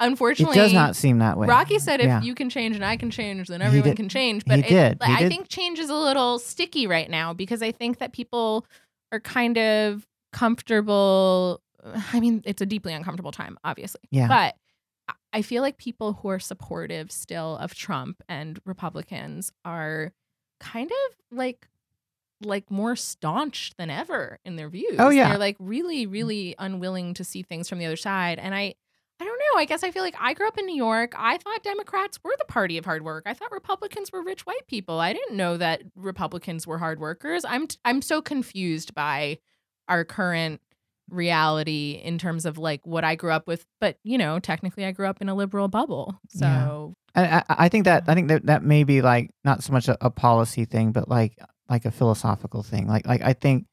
[0.00, 2.22] Unfortunately, it does not seem that way Rocky said, "If Yeah.
[2.22, 5.00] you can change and I can change, then everyone did- can change." But it- did.
[5.00, 5.28] like, He I did.
[5.28, 8.66] think change is a little sticky right now because I think that people
[9.10, 11.60] are kind of comfortable.
[12.12, 14.00] I mean, it's a deeply uncomfortable time, obviously.
[14.10, 14.28] Yeah.
[14.28, 14.56] But
[15.32, 20.12] I- feel like people who are supportive still of Trump and Republicans are
[20.60, 21.68] kind of like
[22.44, 24.96] like more staunch than ever in their views.
[24.98, 25.28] Oh, yeah.
[25.28, 28.38] They're like really, really unwilling to see things from the other side.
[28.40, 28.74] And I
[29.20, 29.60] I don't know.
[29.60, 31.14] I guess I feel like I grew up in New York.
[31.16, 33.22] I thought Democrats were the party of hard work.
[33.24, 34.98] I thought Republicans were rich white people.
[34.98, 37.44] I didn't know that Republicans were hard workers.
[37.44, 39.38] I'm I'm so confused by
[39.88, 40.60] our current
[41.10, 43.66] reality in terms of like what I grew up with.
[43.80, 46.18] But you know, technically, I grew up in a liberal bubble.
[46.28, 49.72] So I, I, I think that I think that that may be like not so
[49.72, 52.86] much a, a policy thing, but like like a philosophical thing.
[52.86, 53.66] Like like I think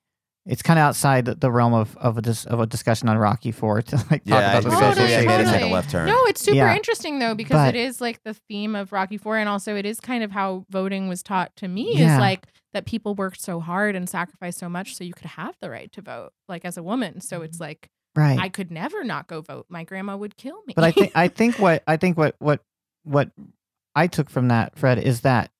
[0.49, 3.17] it's kind of outside the, the realm of of a dis, of a discussion on
[3.17, 5.53] Rocky Four to like Yeah, talk about the I- social totally, I made safety it
[5.59, 6.07] take a left turn.
[6.07, 6.75] No, it's super Yeah.
[6.75, 9.85] interesting though because But- it is like the theme of Rocky Four, and also it
[9.85, 12.15] is kind of how voting was taught to me Yeah.
[12.15, 15.55] is like that people worked so hard and sacrificed so much so you could have
[15.61, 17.21] the right to vote, like as a woman.
[17.21, 17.45] So Mm-hmm.
[17.45, 18.39] it's like right.
[18.39, 19.67] I could never not go vote.
[19.69, 20.73] My grandma would kill me.
[20.75, 22.61] but I think I think what I think what what
[23.03, 23.29] what
[23.95, 25.51] I took from that, Fred, is that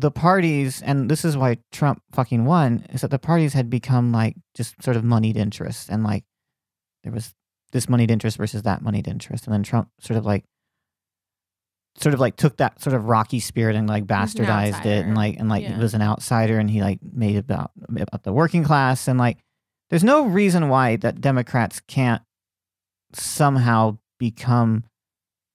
[0.00, 4.12] the parties, and this is why Trump fucking won, is that the parties had become
[4.12, 6.24] like just sort of moneyed interests, and like
[7.02, 7.34] there was
[7.72, 10.44] this moneyed interest versus that moneyed interest, and then Trump sort of like
[11.96, 15.04] sort of like took that sort of rocky spirit and like He's an bastardized it
[15.04, 15.74] and like and like Yeah.
[15.74, 19.38] he was an outsider and he like made about about the working class and like
[19.90, 22.22] there's no reason why that Democrats can't
[23.14, 24.84] somehow become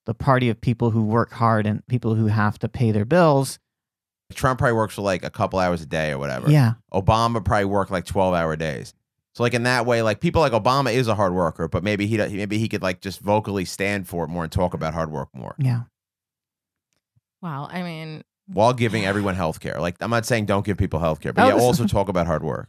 [0.06, 3.58] the party of people who work hard and people who have to pay their bills.
[4.32, 6.50] Trump probably works for like a couple hours a day or whatever.
[6.50, 6.74] Yeah.
[6.92, 8.94] Obama probably worked like 12 hour days.
[9.34, 12.06] So like in that way, like people like Obama is a hard worker, but maybe
[12.06, 15.10] he maybe he could like just vocally stand for it more and talk about hard
[15.10, 15.82] work more Yeah.
[17.42, 17.68] wow.
[17.70, 19.80] I mean, while giving everyone health care.
[19.80, 22.26] Like I'm not saying don't give people health care, but Oh, yeah, also talk about
[22.26, 22.68] hard work.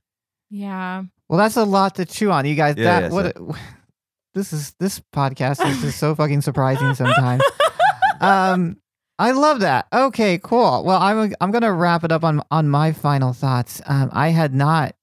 [0.49, 1.03] yeah.
[1.27, 2.45] Well, that's a lot to chew on.
[2.45, 3.57] You guys, Yeah, that yeah, what
[4.35, 7.41] this is this podcast is just so fucking surprising sometimes.
[8.21, 8.77] um
[9.17, 9.87] I love that.
[9.93, 10.83] Okay, cool.
[10.83, 13.81] Well, I'm I'm going to wrap it up on on my final thoughts.
[13.85, 14.95] Um I had not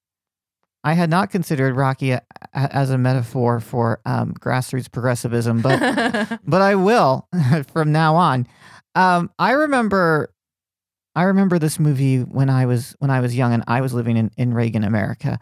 [0.83, 2.21] I had not considered Rocky a,
[2.53, 7.27] a, as a metaphor for um, grassroots progressivism, but but I will
[7.71, 8.47] from now on.
[8.95, 10.33] Um, I remember,
[11.15, 14.17] I remember this movie when I was when I was young and I was living
[14.17, 15.39] in in Reagan America,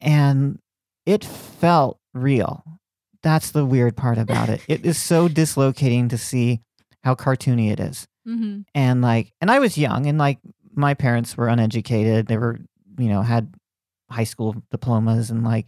[0.00, 0.58] and
[1.06, 2.62] it felt real.
[3.22, 4.60] That's the weird part about it.
[4.68, 6.60] It is so dislocating to see
[7.04, 10.38] how cartoony it is, hmm and like, and I was young, and like
[10.74, 12.26] my parents were uneducated.
[12.26, 12.58] They were,
[12.98, 13.54] you know, had
[14.10, 15.66] high school diplomas, and like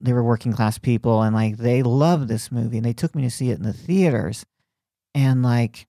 [0.00, 3.22] they were working class people and like they loved this movie and they took me
[3.22, 4.44] to see it in the theaters.
[5.14, 5.86] And like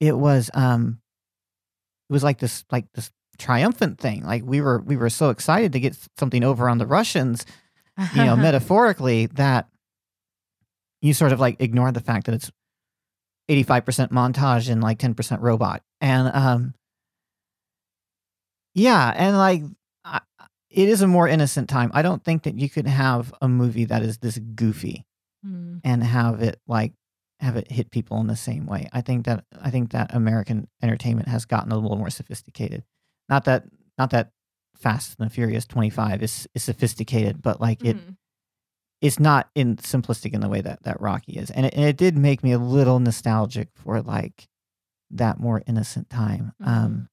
[0.00, 1.00] it was um
[2.10, 4.22] it was like this like this triumphant thing.
[4.22, 7.46] Like we were we were so excited to get something over on the russians
[8.12, 9.68] you know metaphorically that
[11.00, 12.50] you sort of like ignore the fact that it's
[13.48, 16.74] 85% montage and like 10% robot and um
[18.74, 19.62] yeah and like
[20.04, 20.20] I,
[20.70, 23.84] it is a more innocent time i don't think that you could have a movie
[23.86, 25.04] that is this goofy
[25.44, 25.80] Mm.
[25.84, 26.92] and have it like
[27.40, 30.66] have it hit people in the same way i think that i think that american
[30.82, 32.82] entertainment has gotten a little more sophisticated
[33.28, 33.64] not that
[33.98, 34.30] not that
[34.76, 38.16] fast and the furious 25 is is sophisticated but like it Mhm.
[39.00, 41.96] It's not in simplistic in the way that that Rocky is, and it, and it
[41.96, 44.48] did make me a little nostalgic for like
[45.10, 46.52] that more innocent time.
[46.62, 46.66] Mhm.
[46.66, 47.08] Um,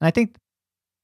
[0.00, 0.36] and I think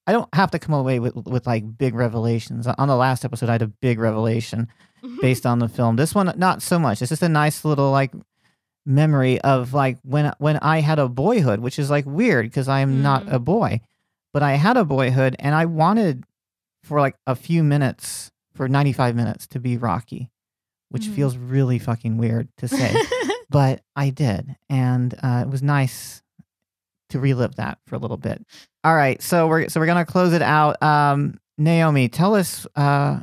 [0.07, 2.67] I don't have to come away with with like big revelations.
[2.67, 4.69] On the last episode, I had a big revelation
[5.21, 5.97] based on the film.
[5.97, 7.03] This one, not so much.
[7.03, 8.13] It's just a nice little like
[8.87, 12.81] memory of like when when I had a boyhood, which is like weird because I
[12.81, 13.33] am not Mm.
[13.35, 13.81] a boy,
[14.33, 16.25] but I had a boyhood, and I wanted
[16.85, 18.31] for like a few minutes,
[18.61, 20.29] for ninety five minutes, to be Rocky,
[20.91, 21.15] which Mhm.
[21.15, 22.95] feels really fucking weird to say,
[23.49, 26.23] but I did, and uh, it was nice
[27.09, 28.45] to relive that for a little bit.
[28.85, 30.83] All right, so we're so we're gonna close it out.
[30.83, 33.21] Um, Nayomi, tell us, uh,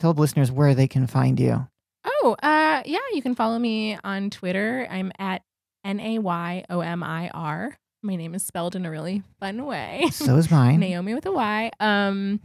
[0.00, 1.68] tell the listeners where they can find you.
[2.04, 4.88] Oh, uh, yeah, you can follow me on Twitter.
[4.90, 5.42] I'm at
[5.84, 7.78] N A Y O M I R.
[8.02, 10.06] My name is spelled in a really fun way.
[10.10, 10.80] So is mine.
[10.82, 11.70] Nayomi with a Y.
[11.78, 12.40] Um,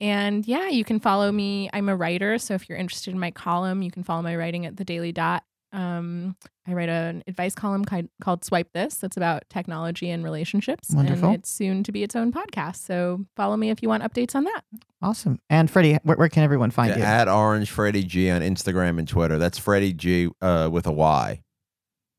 [0.00, 1.68] and yeah, you can follow me.
[1.72, 4.66] I'm a writer, so if you're interested in my column, you can follow my writing
[4.66, 5.42] at the Daily Dot.
[5.70, 6.34] Um,
[6.66, 8.94] I write an advice column ki- called Swipe This.
[8.96, 11.28] That's about technology and relationships, Wonderful.
[11.28, 12.76] and it's soon to be its own podcast.
[12.76, 14.62] So follow me if you want updates on that.
[15.02, 15.40] Awesome.
[15.50, 17.02] And Freddie, where, where can everyone find you?
[17.02, 19.36] At Orange Freddie G on Instagram and Twitter.
[19.36, 21.42] That's Freddie G uh, with a Y.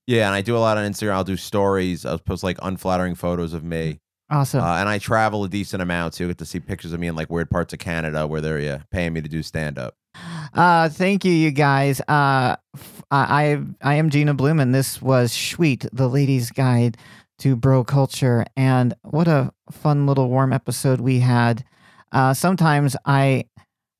[0.06, 1.14] Yeah, and I do a lot on Instagram.
[1.14, 2.06] I'll do stories.
[2.06, 4.00] I'll post like unflattering photos of me.
[4.30, 4.62] Awesome.
[4.62, 7.08] Uh, and I travel a decent amount, so you get to see pictures of me
[7.08, 9.96] in like weird parts of Canada where they're yeah, paying me to do stand up.
[10.54, 12.02] Uh, thank you, you guys.
[12.02, 16.98] Uh, f- I I am Gina Bloom, and this was Sweet, the ladies' guide
[17.40, 18.46] to bro culture.
[18.56, 21.64] And what a fun little warm episode we had.
[22.12, 23.46] Uh, sometimes I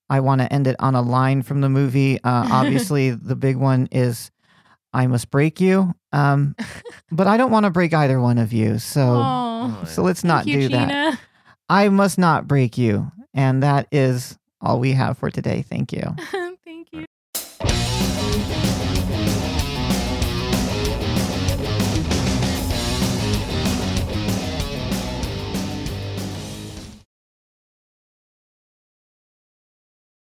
[0.10, 2.22] I want to end it on a line from the movie.
[2.24, 4.32] Uh, obviously, the big one is
[4.94, 6.56] "I must break you," um,
[7.12, 8.80] but I don't want to break either one of you.
[8.80, 9.84] So Aw.
[9.86, 11.20] so let's Thank not you, do that.
[11.70, 15.62] I must not break you, and that is all we have for today.
[15.62, 16.16] Thank you.